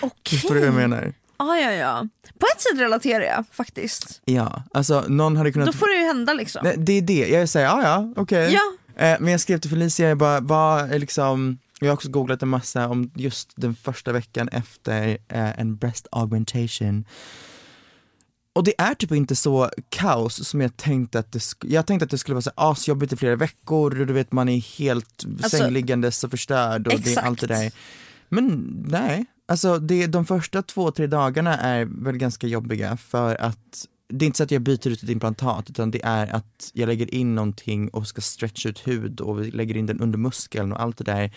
Okej. 0.00 0.38
Förstår 0.38 0.54
du 0.54 0.60
vad 0.60 0.68
jag 0.68 0.74
menar? 0.74 1.14
Ah, 1.36 1.56
ja, 1.56 1.72
ja. 1.72 2.08
På 2.38 2.46
ett 2.54 2.60
sätt 2.60 2.80
relaterar 2.80 3.24
jag 3.24 3.44
faktiskt. 3.52 4.20
Ja, 4.24 4.62
alltså 4.72 5.04
någon 5.08 5.36
hade 5.36 5.52
kunnat... 5.52 5.66
Då 5.66 5.72
får 5.72 5.88
det 5.88 5.94
ju 5.94 6.06
hända 6.06 6.32
liksom. 6.32 6.60
Nej, 6.64 6.74
det 6.78 6.92
är 6.92 7.02
det, 7.02 7.28
jag 7.28 7.48
säger 7.48 7.66
ja 7.66 7.82
ja, 7.82 8.12
okej. 8.16 8.52
Ja. 8.52 9.04
Eh, 9.04 9.16
men 9.20 9.32
jag 9.32 9.40
skrev 9.40 9.58
till 9.58 9.70
Felicia, 9.70 10.08
jag 10.08 10.18
bara, 10.18 10.40
vad 10.40 10.90
liksom, 10.90 11.58
jag 11.80 11.88
har 11.88 11.94
också 11.94 12.08
googlat 12.08 12.42
en 12.42 12.48
massa 12.48 12.88
om 12.88 13.10
just 13.14 13.52
den 13.54 13.74
första 13.74 14.12
veckan 14.12 14.48
efter 14.48 15.18
eh, 15.28 15.60
en 15.60 15.76
breast 15.76 16.06
augmentation. 16.10 17.04
Och 18.54 18.64
det 18.64 18.80
är 18.80 18.94
typ 18.94 19.12
inte 19.12 19.36
så 19.36 19.70
kaos 19.88 20.48
som 20.48 20.60
jag 20.60 20.76
tänkte 20.76 21.18
att 21.18 21.32
det 21.32 21.40
skulle, 21.40 21.74
jag 21.74 21.86
tänkte 21.86 22.04
att 22.04 22.10
det 22.10 22.18
skulle 22.18 22.34
vara 22.34 22.42
så 22.42 22.50
asjobbigt 22.54 23.12
i 23.12 23.16
flera 23.16 23.36
veckor 23.36 24.00
och 24.00 24.06
du 24.06 24.12
vet 24.12 24.32
man 24.32 24.48
är 24.48 24.78
helt 24.78 25.24
Alltså, 25.42 25.56
sängliggandes 25.56 26.24
och 26.24 26.30
förstörd 26.30 26.86
och 26.86 26.92
det 26.92 26.98
exakt. 27.10 27.26
allt 27.26 27.40
det 27.40 27.46
där. 27.46 27.72
Men 28.28 28.74
nej, 28.88 29.24
alltså 29.48 29.78
det, 29.78 30.06
de 30.06 30.26
första 30.26 30.62
två, 30.62 30.90
tre 30.90 31.06
dagarna 31.06 31.58
är 31.58 31.84
väl 32.04 32.16
ganska 32.16 32.46
jobbiga 32.46 32.96
för 32.96 33.36
att 33.36 33.86
det 34.08 34.24
är 34.24 34.26
inte 34.26 34.36
så 34.36 34.42
att 34.42 34.50
jag 34.50 34.62
byter 34.62 34.88
ut 34.88 35.02
ett 35.02 35.08
implantat 35.08 35.70
utan 35.70 35.90
det 35.90 36.04
är 36.04 36.26
att 36.34 36.70
jag 36.72 36.86
lägger 36.86 37.14
in 37.14 37.34
någonting 37.34 37.88
och 37.88 38.06
ska 38.06 38.20
stretcha 38.20 38.68
ut 38.68 38.86
hud 38.88 39.20
och 39.20 39.44
lägger 39.46 39.76
in 39.76 39.86
den 39.86 40.00
under 40.00 40.18
muskeln 40.18 40.72
och 40.72 40.80
allt 40.82 40.96
det 40.96 41.04
där. 41.04 41.34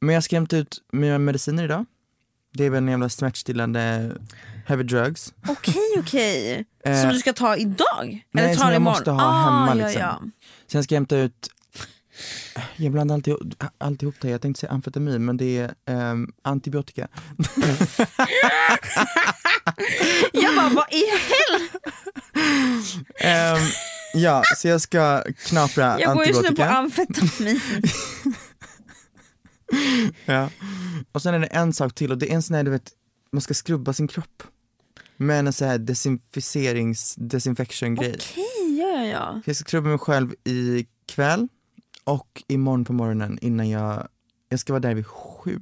Men 0.00 0.14
jag 0.14 0.24
ska 0.24 0.36
hämta 0.36 0.56
ut 0.56 0.82
mina 0.92 1.18
mediciner 1.18 1.64
idag. 1.64 1.84
Det 2.54 2.64
är 2.64 2.70
väl 2.70 2.82
en 2.82 2.88
jävla 2.88 3.08
smärtstillande 3.08 4.12
heavy 4.66 4.82
drugs. 4.82 5.34
Okej 5.48 5.74
okej. 5.98 6.64
Eh, 6.84 7.00
Som 7.02 7.10
du 7.10 7.18
ska 7.18 7.32
ta 7.32 7.56
idag? 7.56 7.86
Eller 8.02 8.18
nej, 8.46 8.54
ta 8.54 8.60
som 8.60 8.68
jag 8.68 8.76
imorgon? 8.76 8.82
måste 8.98 9.10
ha 9.10 9.24
ah, 9.24 9.44
hemma, 9.44 9.68
Ja, 9.68 9.74
liksom. 9.86 10.02
ja. 10.02 10.22
Sen 10.72 10.84
ska 10.84 10.94
jag 10.94 11.00
hämta 11.00 11.16
ut, 11.16 11.50
jag 12.76 12.92
blandar 12.92 13.14
alltid, 13.14 13.34
alltihop 13.78 14.14
det, 14.20 14.30
jag 14.30 14.42
tänkte 14.42 14.60
säga 14.60 14.72
amfetamin 14.72 15.24
men 15.24 15.36
det 15.36 15.58
är 15.58 15.74
ehm, 15.86 16.32
antibiotika. 16.42 17.08
Jag 20.32 20.56
bara, 20.56 20.68
vad 20.68 20.86
i 20.92 21.04
helvete? 21.30 21.90
Ehm, 23.20 23.58
ja, 24.14 24.42
så 24.56 24.68
jag 24.68 24.80
ska 24.80 25.22
knapra 25.46 26.00
Jag 26.00 26.14
går 26.14 26.26
just 26.26 26.42
nu 26.42 26.56
på 26.56 26.62
antibiotika. 26.62 27.14
amfetamin. 27.14 27.60
Ja. 30.24 30.50
Och 31.12 31.22
sen 31.22 31.34
är 31.34 31.38
det 31.38 31.46
en 31.46 31.72
sak 31.72 31.94
till 31.94 32.10
och 32.12 32.18
det 32.18 32.30
är 32.30 32.34
en 32.34 32.42
sån 32.42 32.56
här, 32.56 32.64
du 32.64 32.70
vet, 32.70 32.90
man 33.32 33.40
ska 33.40 33.54
skrubba 33.54 33.92
sin 33.92 34.08
kropp. 34.08 34.42
Med 35.16 35.38
en 35.46 35.52
sån 35.52 35.68
här 35.68 35.78
desinficerings, 35.78 37.14
desinfection 37.18 37.94
grej. 37.94 38.14
Okej, 38.18 38.78
ja 38.80 38.88
ja 38.88 39.04
ja. 39.04 39.40
Jag 39.44 39.56
ska 39.56 39.64
skrubba 39.64 39.88
mig 39.88 39.98
själv 39.98 40.34
ikväll 40.44 41.48
och 42.04 42.42
imorgon 42.48 42.84
på 42.84 42.92
morgonen 42.92 43.38
innan 43.42 43.70
jag, 43.70 44.08
jag 44.48 44.60
ska 44.60 44.72
vara 44.72 44.80
där 44.80 44.94
vid 44.94 45.06
sju. 45.06 45.60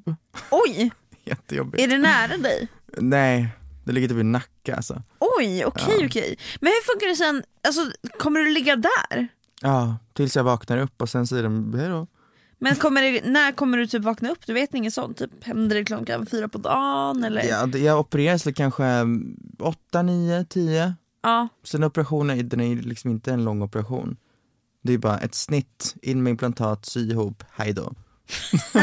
Oj! 0.50 0.90
jättejobbigt. 1.24 1.82
Är 1.84 1.88
det 1.88 1.98
nära 1.98 2.36
dig? 2.36 2.68
Nej, 2.98 3.48
det 3.84 3.92
ligger 3.92 4.08
typ 4.08 4.18
i 4.18 4.22
Nacka 4.22 4.76
alltså. 4.76 5.02
Oj, 5.18 5.64
okej 5.64 5.96
Ja. 6.00 6.06
okej. 6.06 6.38
Men 6.60 6.72
hur 6.72 6.92
funkar 6.94 7.06
det 7.08 7.16
sen, 7.16 7.42
alltså 7.68 7.80
kommer 8.18 8.40
du 8.40 8.50
ligga 8.50 8.76
där? 8.76 9.28
Ja, 9.60 9.96
tills 10.12 10.36
jag 10.36 10.44
vaknar 10.44 10.78
upp 10.78 11.02
och 11.02 11.08
sen 11.08 11.26
säger 11.26 11.42
de 11.42 11.74
hejdå. 11.74 12.06
Men 12.58 12.76
kommer 12.76 13.02
det, 13.02 13.24
när 13.24 13.52
kommer 13.52 13.78
du 13.78 13.86
typ 13.86 14.02
vakna 14.02 14.30
upp? 14.30 14.46
Du 14.46 14.52
vet 14.52 14.74
inget 14.74 14.94
sånt? 14.94 15.18
Typ, 15.18 15.44
händer 15.44 15.76
det 15.76 15.84
klockan 15.84 16.26
fyra 16.26 16.48
på 16.48 16.58
dagen 16.58 17.24
eller? 17.24 17.42
Ja, 17.44 17.68
jag 17.78 18.00
opereras 18.00 18.46
väl 18.46 18.54
kanske 18.54 18.84
8, 19.58 20.02
9, 20.02 20.44
10. 20.44 20.94
Ja. 21.22 21.48
Sen 21.64 21.84
operationen, 21.84 22.48
den 22.48 22.60
är 22.60 22.76
liksom 22.76 23.10
inte 23.10 23.32
en 23.32 23.44
lång 23.44 23.62
operation. 23.62 24.16
Det 24.82 24.92
är 24.92 24.98
bara 24.98 25.18
ett 25.18 25.34
snitt, 25.34 25.94
in 26.02 26.22
med 26.22 26.30
implantat, 26.30 26.86
sy 26.86 27.10
ihop, 27.10 27.44
hejdå. 27.52 27.92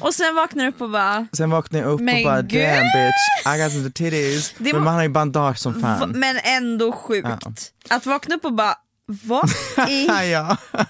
Och 0.00 0.14
sen 0.14 0.34
vaknar 0.34 0.64
du 0.64 0.70
upp 0.70 0.80
och 0.80 0.90
bara, 0.90 1.26
Sen 1.32 1.50
vaknar 1.50 1.80
jag 1.80 1.88
upp 1.88 2.00
Men 2.00 2.16
och 2.16 2.22
bara 2.24 2.42
gud! 2.42 2.60
damn 2.62 2.82
bitch, 2.82 3.54
I 3.54 3.62
got 3.62 3.72
some 3.72 3.90
titties. 3.90 4.54
Det 4.58 4.72
Men 4.72 4.84
man 4.84 4.94
har 4.94 5.02
ju 5.02 5.08
bandage 5.08 5.58
som 5.58 5.80
fan. 5.80 6.10
men 6.10 6.36
ändå 6.44 6.92
sjukt. 6.92 7.28
Ja. 7.28 7.52
Att 7.96 8.06
vakna 8.06 8.34
upp 8.34 8.44
och 8.44 8.52
bara, 8.54 8.74
vad 9.06 9.50
i 9.88 10.06
ja. 10.06 10.56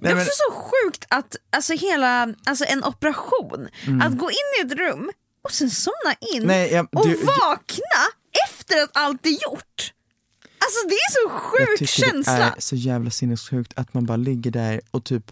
Det 0.00 0.08
är 0.08 0.16
också 0.16 0.30
så 0.32 0.52
sjukt 0.54 1.04
att 1.08 1.36
alltså 1.52 1.72
hela, 1.72 2.34
alltså 2.46 2.64
en 2.64 2.84
operation, 2.84 3.68
att 4.02 4.18
gå 4.18 4.30
in 4.30 4.36
i 4.60 4.66
ett 4.66 4.78
rum 4.78 5.10
och 5.44 5.52
sen 5.52 5.70
somna 5.70 6.14
in 6.32 6.42
Mm. 6.42 6.46
nej, 6.48 6.72
jag, 6.72 6.88
och 6.92 7.06
du, 7.08 7.12
du, 7.14 7.24
vakna 7.24 8.00
efter 8.48 8.82
att 8.82 8.90
allt 8.92 9.26
är 9.26 9.30
gjort. 9.30 9.92
Alltså 10.58 10.88
det 10.88 10.94
är 10.94 11.10
så 11.12 11.28
sjuk 11.38 11.88
känsla. 11.88 12.32
det 12.38 12.42
är 12.42 12.60
så 12.60 12.76
jävla 12.76 13.10
sinnessjukt 13.10 13.72
att 13.76 13.94
man 13.94 14.06
bara 14.06 14.16
ligger 14.16 14.50
där 14.50 14.80
och 14.90 15.04
typ, 15.04 15.22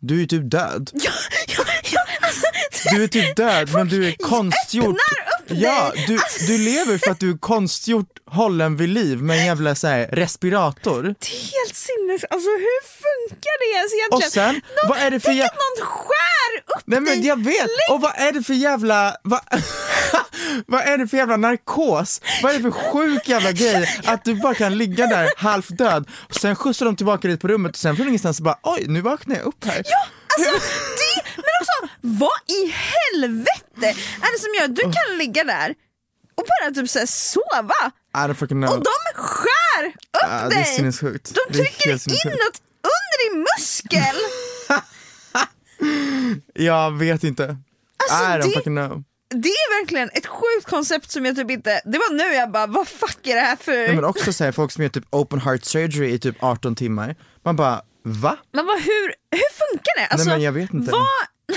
du 0.00 0.22
är 0.22 0.26
typ 0.26 0.50
död. 0.50 0.90
Ja, 0.92 1.10
ja, 1.56 1.64
ja, 1.92 2.00
alltså, 2.20 2.46
Du 2.94 3.04
är 3.04 3.08
typ 3.08 3.36
död 3.36 3.70
men 3.72 3.88
du 3.88 4.08
är 4.08 4.12
konstgjort. 4.12 4.84
öppnar. 4.84 5.31
Ja, 5.46 5.92
du, 6.06 6.18
du 6.46 6.58
lever 6.58 6.98
för 6.98 7.10
att 7.10 7.20
du 7.20 7.30
är 7.30 7.38
konstgjort 7.38 8.18
hållen 8.26 8.76
vid 8.76 8.88
liv 8.88 9.22
med 9.22 9.38
en 9.38 9.46
jävla 9.46 9.74
så 9.74 9.86
här, 9.86 10.06
respirator. 10.06 11.02
Det 11.02 11.08
är 11.26 11.60
helt 11.60 11.76
sinnes... 11.76 12.24
Alltså 12.30 12.48
hur 12.50 12.82
funkar 13.02 13.58
det 13.60 13.76
ens 13.76 13.92
egentligen? 13.94 14.26
Och 14.26 14.32
sen, 14.32 14.54
Någon, 14.54 14.88
vad 14.88 14.98
är 14.98 15.10
det 15.10 15.20
för 15.20 15.30
jä- 15.32 15.44
att 15.44 15.52
någon 15.54 15.86
skär 15.86 16.76
upp 16.76 16.82
Nej 16.84 17.00
men 17.00 17.22
jag 17.22 17.44
vet, 17.44 17.68
och 17.90 18.00
vad 18.00 18.12
är 18.16 18.32
det 18.32 18.42
för 18.42 18.54
jävla, 18.54 19.16
vad, 19.22 19.40
vad 20.66 20.80
är 20.80 20.98
det 20.98 21.08
för 21.08 21.16
jävla 21.16 21.36
narkos? 21.36 22.20
Vad 22.42 22.52
är 22.54 22.56
det 22.58 22.62
för 22.62 22.70
sjuk 22.92 23.28
jävla 23.28 23.52
grej 23.52 24.00
att 24.04 24.24
du 24.24 24.34
bara 24.34 24.54
kan 24.54 24.78
ligga 24.78 25.06
där 25.06 25.30
halvt 25.36 25.78
död 25.78 26.08
och 26.28 26.34
sen 26.34 26.56
skjutsar 26.56 26.86
de 26.86 26.96
tillbaka 26.96 27.28
dig 27.28 27.36
på 27.38 27.48
rummet 27.48 27.72
och 27.72 27.78
sen 27.78 27.96
från 27.96 28.08
ingenstans 28.08 28.40
bara 28.40 28.58
oj 28.62 28.84
nu 28.88 29.00
vaknar 29.00 29.36
jag 29.36 29.44
upp 29.44 29.64
här. 29.64 29.82
Ja, 29.84 30.06
alltså 30.38 30.66
det, 30.96 31.31
också 31.62 31.88
vad 32.00 32.38
i 32.48 32.60
helvete 32.70 33.86
är 34.22 34.32
det 34.32 34.38
som 34.44 34.54
gör 34.58 34.64
att 34.64 34.76
du 34.76 34.82
kan 34.82 35.18
ligga 35.18 35.44
där 35.44 35.74
och 36.34 36.44
bara 36.60 36.74
typ 36.74 36.90
såhär 36.90 37.06
sova 37.06 37.92
och 38.68 38.84
de 38.84 38.90
skär 39.14 39.86
upp 39.86 39.94
det 40.22 40.26
är 40.26 40.50
dig! 40.50 40.64
sinnessjukt. 40.64 41.34
De 41.34 41.54
trycker 41.54 41.88
helt 41.90 42.06
in 42.06 42.16
sinnessjukt. 42.16 42.44
något 42.44 42.62
under 42.92 43.34
din 43.34 43.46
muskel! 43.58 44.16
Jag 46.54 46.98
vet 46.98 47.24
inte. 47.24 47.44
Alltså, 47.44 48.24
I 48.24 48.26
don't 48.26 48.42
det- 48.42 48.52
fucking 48.54 48.76
know. 48.76 49.04
Det 49.34 49.48
är 49.48 49.80
verkligen 49.80 50.10
ett 50.14 50.26
sjukt 50.26 50.66
koncept 50.70 51.10
som 51.10 51.26
jag 51.26 51.36
typ 51.36 51.50
inte, 51.50 51.80
det 51.84 51.98
var 51.98 52.14
nu 52.14 52.34
jag 52.34 52.50
bara 52.52 52.66
vad 52.66 52.88
fuck 52.88 53.26
är 53.26 53.34
det 53.34 53.40
här 53.40 53.56
för... 53.56 53.72
Nej, 53.72 53.94
men 53.94 54.04
också 54.04 54.32
så 54.32 54.44
här, 54.44 54.52
folk 54.52 54.72
som 54.72 54.82
gör 54.82 54.90
typ 54.90 55.04
open 55.10 55.40
heart 55.40 55.64
surgery 55.64 56.12
i 56.12 56.18
typ 56.18 56.36
18 56.42 56.74
timmar. 56.76 57.16
Man 57.44 57.56
bara 57.56 57.82
va? 58.04 58.36
Men 58.52 58.66
vad, 58.66 58.80
hur, 58.82 59.14
hur 59.30 59.72
funkar 59.72 60.00
det? 60.00 60.06
Alltså, 60.06 60.26
Nej 60.28 60.36
men 60.36 60.44
jag 60.44 60.52
vet 60.52 60.74
inte. 60.74 60.92
Vad, 60.92 61.06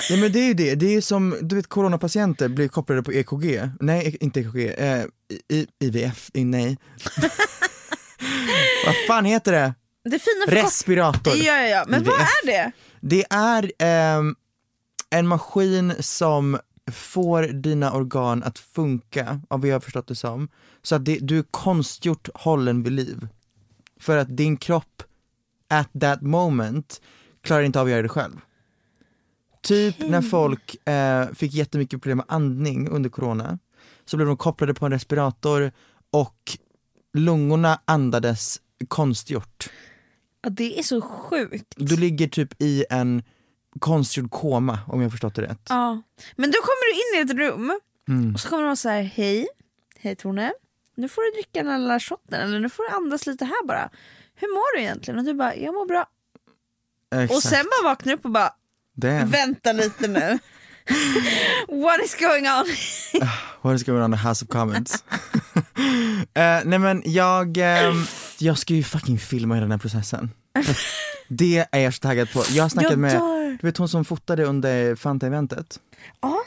Nej 0.09 0.19
men 0.21 0.31
det 0.31 0.39
är 0.39 0.47
ju 0.47 0.53
det, 0.53 0.75
det 0.75 0.85
är 0.85 0.91
ju 0.91 1.01
som 1.01 1.37
du 1.41 1.55
vet 1.55 1.67
coronapatienter 1.67 2.49
blir 2.49 2.67
kopplade 2.67 3.03
på 3.03 3.13
EKG, 3.13 3.69
nej 3.79 4.17
inte 4.19 4.39
EKG, 4.39 4.73
eh, 4.77 5.05
I, 5.49 5.67
IVF, 5.79 6.29
nej. 6.33 6.77
Vad 8.85 8.95
fan 9.07 9.25
heter 9.25 9.51
det? 9.51 9.73
det 10.03 10.19
fina 10.19 10.61
Respirator. 10.61 11.33
Ja, 11.35 11.61
ja, 11.61 11.67
ja. 11.67 11.85
Men 11.87 12.03
vad 12.03 12.15
IVF. 12.15 12.29
är 12.43 12.47
det? 12.47 12.71
Det 12.99 13.25
är 13.29 13.71
ehm, 13.79 14.35
en 15.09 15.27
maskin 15.27 15.93
som 15.99 16.59
får 16.91 17.43
dina 17.43 17.93
organ 17.93 18.43
att 18.43 18.59
funka, 18.59 19.41
av 19.49 19.59
vad 19.59 19.69
jag 19.69 19.75
har 19.75 19.79
förstått 19.79 20.07
det 20.07 20.15
som, 20.15 20.49
så 20.81 20.95
att 20.95 21.05
det, 21.05 21.17
du 21.21 21.39
är 21.39 21.43
konstgjort 21.51 22.29
hållen 22.33 22.83
vid 22.83 22.93
liv. 22.93 23.27
För 23.99 24.17
att 24.17 24.37
din 24.37 24.57
kropp, 24.57 25.03
at 25.67 25.89
that 26.01 26.21
moment, 26.21 27.01
klarar 27.41 27.63
inte 27.63 27.79
av 27.79 27.85
att 27.85 27.91
göra 27.91 28.01
det 28.01 28.09
själv. 28.09 28.35
Typ 29.65 29.95
när 29.99 30.21
folk 30.21 30.87
eh, 30.87 31.27
fick 31.33 31.53
jättemycket 31.53 32.01
problem 32.01 32.17
med 32.17 32.25
andning 32.29 32.89
under 32.89 33.09
corona, 33.09 33.59
så 34.05 34.17
blev 34.17 34.27
de 34.27 34.37
kopplade 34.37 34.73
på 34.73 34.85
en 34.85 34.91
respirator 34.91 35.71
och 36.11 36.57
lungorna 37.13 37.79
andades 37.85 38.61
konstgjort. 38.87 39.69
Ja, 40.41 40.49
det 40.49 40.79
är 40.79 40.83
så 40.83 41.01
sjukt. 41.01 41.73
Du 41.77 41.97
ligger 41.97 42.27
typ 42.27 42.61
i 42.61 42.85
en 42.89 43.23
konstgjord 43.79 44.31
koma 44.31 44.79
om 44.87 45.01
jag 45.01 45.11
förstått 45.11 45.35
det 45.35 45.41
rätt. 45.41 45.61
Ja. 45.69 46.01
Men 46.35 46.51
då 46.51 46.57
kommer 46.57 46.93
du 46.93 47.19
in 47.19 47.27
i 47.27 47.31
ett 47.31 47.37
rum 47.39 47.79
Mm. 48.07 48.33
och 48.33 48.39
så 48.39 48.49
kommer 48.49 48.63
de 48.63 48.77
så 48.77 48.89
här: 48.89 49.01
hej, 49.03 49.47
hej 49.99 50.15
Tone, 50.15 50.53
nu 50.95 51.09
får 51.09 51.21
du 51.21 51.31
dricka 51.31 51.59
den 51.63 51.67
här 51.67 51.79
lilla 51.79 51.99
shotten 51.99 52.41
eller 52.41 52.59
nu 52.59 52.69
får 52.69 52.83
du 52.83 52.89
andas 52.89 53.27
lite 53.27 53.45
här 53.45 53.67
bara. 53.67 53.89
Hur 54.35 54.47
mår 54.47 54.75
du 54.77 54.81
egentligen? 54.83 55.19
Och 55.19 55.25
du 55.25 55.33
bara, 55.33 55.55
jag 55.55 55.73
mår 55.73 55.85
bra. 55.85 56.05
Exakt. 57.15 57.31
Och 57.33 57.43
sen 57.43 57.65
bara 57.65 57.89
vaknar 57.89 58.11
du 58.13 58.17
upp 58.19 58.25
och 58.25 58.31
bara, 58.31 58.53
Damn. 58.95 59.29
vänta 59.29 59.71
lite 59.71 60.07
nu. 60.07 60.39
What 61.67 61.99
is 62.05 62.15
going 62.19 62.45
on? 62.47 62.65
What 63.61 63.75
is 63.75 63.83
going 63.83 64.01
on 64.03 64.05
in 64.13 64.17
the 64.17 64.27
House 64.27 64.45
of 64.45 64.49
Commons? 64.49 65.03
Eh, 66.33 66.61
nej 66.65 66.79
men 66.79 67.03
jag, 67.05 67.57
ehm, 67.57 68.05
jag 68.39 68.57
ska 68.57 68.73
ju 68.73 68.83
fucking 68.83 69.19
filma 69.19 69.55
hela 69.55 69.63
den 69.63 69.71
här 69.71 69.77
processen. 69.77 70.31
det 71.27 71.67
är 71.71 71.79
jag 71.79 71.93
så 71.93 71.99
taggad 71.99 72.31
på. 72.31 72.43
Jag 72.49 72.63
har 72.63 72.69
snackat 72.69 72.91
Jag 72.91 72.99
med, 72.99 73.21
du 73.61 73.67
vet 73.67 73.77
hon 73.77 73.89
som 73.89 74.05
fotade 74.05 74.45
under 74.45 74.95
Fanta-eventet? 74.95 75.79
Ja. 76.21 76.37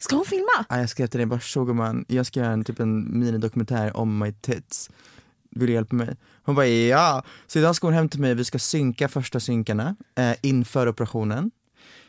Ska 0.00 0.16
hon 0.16 0.24
filma? 0.24 0.64
Ah, 0.68 0.78
jag 0.78 0.90
skrev 0.90 1.06
till 1.06 1.18
dig 1.18 1.26
bara 1.26 1.40
gumman, 1.54 2.04
jag 2.08 2.26
ska 2.26 2.40
göra 2.40 2.52
en, 2.52 2.64
typ 2.64 2.80
en 2.80 3.18
minidokumentär 3.18 3.96
om 3.96 4.18
my 4.18 4.32
tits. 4.32 4.90
Vill 5.50 5.66
du 5.66 5.72
hjälpa 5.72 5.96
mig? 5.96 6.16
Hon 6.42 6.54
bara 6.54 6.66
ja! 6.66 7.22
Så 7.46 7.58
idag 7.58 7.76
ska 7.76 7.86
hon 7.86 7.94
hem 7.94 8.08
till 8.08 8.20
mig, 8.20 8.34
vi 8.34 8.44
ska 8.44 8.58
synka 8.58 9.08
första 9.08 9.40
synkarna 9.40 9.96
eh, 10.18 10.32
inför 10.42 10.88
operationen. 10.88 11.50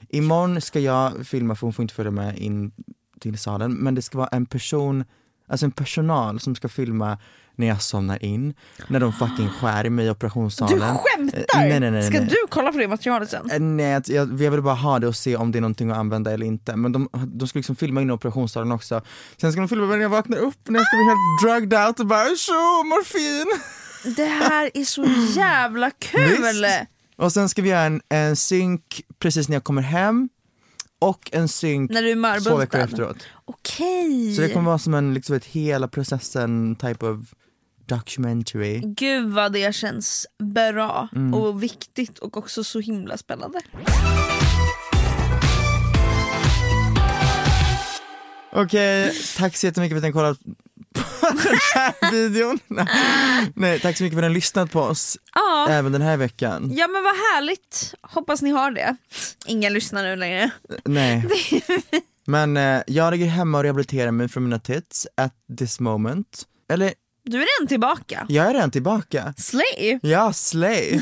Imorgon 0.09 0.61
ska 0.61 0.79
jag 0.79 1.27
filma 1.27 1.55
för 1.55 1.67
hon 1.67 1.73
får 1.73 1.83
inte 1.83 1.93
följa 1.93 2.11
med 2.11 2.37
in 2.37 2.71
till 3.19 3.37
salen 3.37 3.73
men 3.73 3.95
det 3.95 4.01
ska 4.01 4.17
vara 4.17 4.27
en 4.31 4.45
person, 4.45 5.05
alltså 5.47 5.65
en 5.65 5.71
personal 5.71 6.39
som 6.39 6.55
ska 6.55 6.69
filma 6.69 7.17
när 7.55 7.67
jag 7.67 7.81
somnar 7.81 8.23
in, 8.25 8.53
när 8.87 8.99
de 8.99 9.13
fucking 9.13 9.49
skär 9.49 9.85
i 9.85 9.89
mig 9.89 10.05
i 10.05 10.09
operationssalen. 10.09 10.77
Du 10.79 10.85
skämtar? 10.85 11.43
Nej, 11.55 11.79
nej, 11.79 11.91
nej, 11.91 12.03
Ska 12.03 12.19
du 12.19 12.35
kolla 12.49 12.71
på 12.71 12.77
det 12.77 12.87
materialet 12.87 13.29
sen? 13.29 13.51
Eh, 13.51 13.59
Nej, 13.59 14.01
jag, 14.07 14.41
jag 14.41 14.51
vill 14.51 14.61
bara 14.61 14.73
ha 14.75 14.99
det 14.99 15.07
och 15.07 15.15
se 15.15 15.35
om 15.35 15.51
det 15.51 15.59
är 15.59 15.61
någonting 15.61 15.91
att 15.91 15.97
använda 15.97 16.31
eller 16.31 16.45
inte. 16.45 16.75
Men 16.75 16.91
de, 16.91 17.09
de 17.27 17.47
ska 17.47 17.59
liksom 17.59 17.75
filma 17.75 18.01
in 18.01 18.09
i 18.09 18.13
operationssalen 18.13 18.71
också. 18.71 19.01
Sen 19.37 19.51
ska 19.51 19.61
de 19.61 19.69
filma 19.69 19.85
när 19.85 19.97
jag 19.97 20.09
vaknar 20.09 20.37
upp, 20.37 20.55
när 20.67 20.79
jag 20.79 20.87
ska 20.87 20.97
bli 20.97 21.05
helt 21.05 21.41
drugged 21.69 21.87
out 21.87 21.99
och 21.99 22.05
bara 22.07 22.25
tjo, 22.35 22.83
morfin! 22.83 23.61
Det 24.15 24.25
här 24.25 24.71
är 24.73 24.83
så 24.83 25.05
jävla 25.39 25.91
kul! 25.91 26.21
Visst. 26.29 26.89
Och 27.19 27.31
sen 27.33 27.49
ska 27.49 27.61
vi 27.61 27.69
göra 27.69 27.81
en, 27.81 28.01
en 28.09 28.35
synk 28.35 29.01
precis 29.19 29.49
när 29.49 29.55
jag 29.55 29.63
kommer 29.63 29.81
hem 29.81 30.29
och 30.99 31.29
en 31.33 31.47
synk 31.47 31.91
När 31.91 32.01
du 32.01 32.11
är 32.11 32.49
två 32.49 32.55
veckor 32.57 32.79
efteråt. 32.79 33.17
Okej. 33.45 34.35
Så 34.35 34.41
det 34.41 34.49
kommer 34.49 34.65
vara 34.65 34.79
som 34.79 34.93
en 34.93 35.13
liksom 35.13 35.35
ett 35.35 35.45
hela 35.45 35.87
processen 35.87 36.75
type 36.75 37.05
of 37.05 37.19
documentary. 37.85 38.81
Gud 38.83 39.29
vad 39.29 39.53
det 39.53 39.75
känns 39.75 40.27
bra 40.39 41.09
Mm. 41.15 41.33
och 41.33 41.63
viktigt 41.63 42.19
och 42.19 42.37
också 42.37 42.63
så 42.63 42.79
himla 42.79 43.17
spännande. 43.17 43.61
Okej, 48.51 49.13
tack 49.37 49.57
så 49.57 49.65
jättemycket 49.65 49.93
för 49.93 49.97
att 49.97 50.03
ni 50.03 50.11
kollat 50.11 50.39
den 51.35 51.57
här 51.75 52.11
videon. 52.11 52.59
Nej, 53.55 53.79
tack 53.79 53.97
så 53.97 54.03
mycket 54.03 54.15
för 54.15 54.21
att 54.23 54.23
ni 54.23 54.27
har 54.29 54.35
lyssnat 54.35 54.71
på 54.71 54.81
oss 54.81 55.17
Ja. 55.35 55.67
även 55.69 55.91
den 55.91 56.01
här 56.01 56.17
veckan. 56.17 56.69
Ja 56.75 56.87
men 56.87 57.03
vad 57.03 57.13
härligt, 57.15 57.93
hoppas 58.01 58.41
ni 58.41 58.49
har 58.49 58.71
det. 58.71 58.95
Ingen 59.45 59.73
lyssnar 59.73 60.03
nu 60.03 60.15
längre. 60.15 60.49
Nej. 60.85 61.25
Men 62.25 62.57
eh, 62.57 62.81
jag 62.87 63.11
ligger 63.11 63.25
hemma 63.25 63.57
och 63.57 63.63
rehabiliterar 63.63 64.11
mig 64.11 64.29
från 64.29 64.43
mina 64.43 64.59
tits 64.59 65.07
at 65.17 65.33
this 65.59 65.79
moment. 65.79 66.43
Eller, 66.71 66.93
Du 67.25 67.37
är 67.41 67.47
redan 67.59 67.67
tillbaka. 67.67 68.25
jag 68.29 68.45
är 68.47 68.53
redan 68.53 68.71
tillbaka. 68.71 69.33
Slay! 69.37 69.99
Ja, 70.01 70.33
slay. 70.33 70.89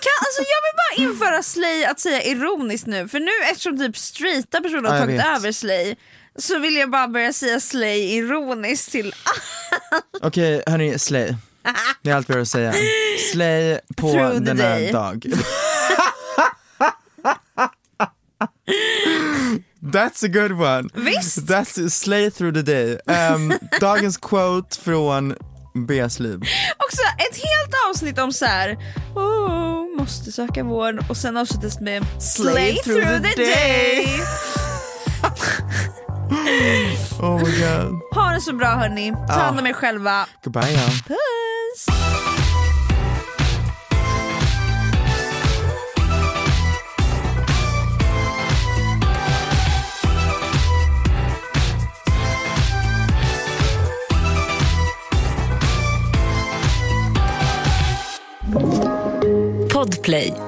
Kan, 0.00 0.16
alltså 0.26 0.42
jag 0.42 0.60
vill 0.64 0.76
bara 0.76 1.10
införa 1.10 1.42
slay 1.42 1.84
att 1.84 2.00
säga 2.00 2.22
ironiskt 2.22 2.86
nu, 2.86 3.08
för 3.08 3.20
nu 3.20 3.30
eftersom 3.50 3.78
typ 3.78 3.96
straighta 3.96 4.60
personer 4.60 4.82
Ja, 4.84 4.88
har 4.90 4.94
jag 4.96 5.04
tagit 5.04 5.18
vet. 5.20 5.26
över 5.26 5.52
slay 5.52 5.96
så 6.38 6.58
vill 6.58 6.76
jag 6.76 6.90
bara 6.90 7.08
börja 7.08 7.32
säga 7.32 7.60
slay 7.60 8.00
ironiskt 8.16 8.92
till 8.92 9.14
Okej, 10.22 10.62
hörni, 10.66 10.98
slay. 10.98 11.34
Det 12.02 12.10
är 12.10 12.14
allt 12.14 12.30
vi 12.30 12.34
har 12.34 12.40
att 12.40 12.48
säga. 12.48 12.74
Slay 13.32 13.78
på 13.96 14.12
Through 14.12 14.32
the 14.32 14.38
denna 14.40 14.62
day. 14.62 14.92
dag. 14.92 15.24
That's 19.92 20.24
a 20.24 20.28
good 20.28 20.52
one. 20.52 20.88
Visst. 20.94 21.38
That's 21.38 21.88
slay 21.90 22.30
through 22.30 22.54
the 22.54 22.62
day. 22.62 22.98
Um, 23.06 23.52
dagens 23.80 24.16
quote 24.16 24.78
från 24.80 25.34
Beas 25.86 26.18
liv. 26.20 26.40
Också 26.76 27.02
ett 27.18 27.36
helt 27.36 27.74
avsnitt 27.90 28.18
om 28.18 28.32
så 28.32 28.44
här, 28.44 28.76
oh, 29.14 29.96
måste 29.98 30.32
söka 30.32 30.64
vård 30.64 31.04
och 31.08 31.16
sen 31.16 31.36
avslutas 31.36 31.80
med 31.80 32.04
slay, 32.20 32.76
through, 32.76 33.22
the, 33.22 33.42
day. 33.42 34.20
Oh 36.30 37.38
my 37.38 37.52
god. 37.60 38.00
Ha 38.14 38.32
det 38.32 38.40
så 38.40 38.52
bra 38.52 38.68
hörni, 38.68 39.12
ta 39.28 39.32
hand 39.32 39.60
om 39.60 39.66
er 39.66 39.72
själva. 39.72 40.26
Goodbye 40.44 40.72
ja. 40.72 40.88
Puss! 41.06 41.88
Podplay. 59.72 60.47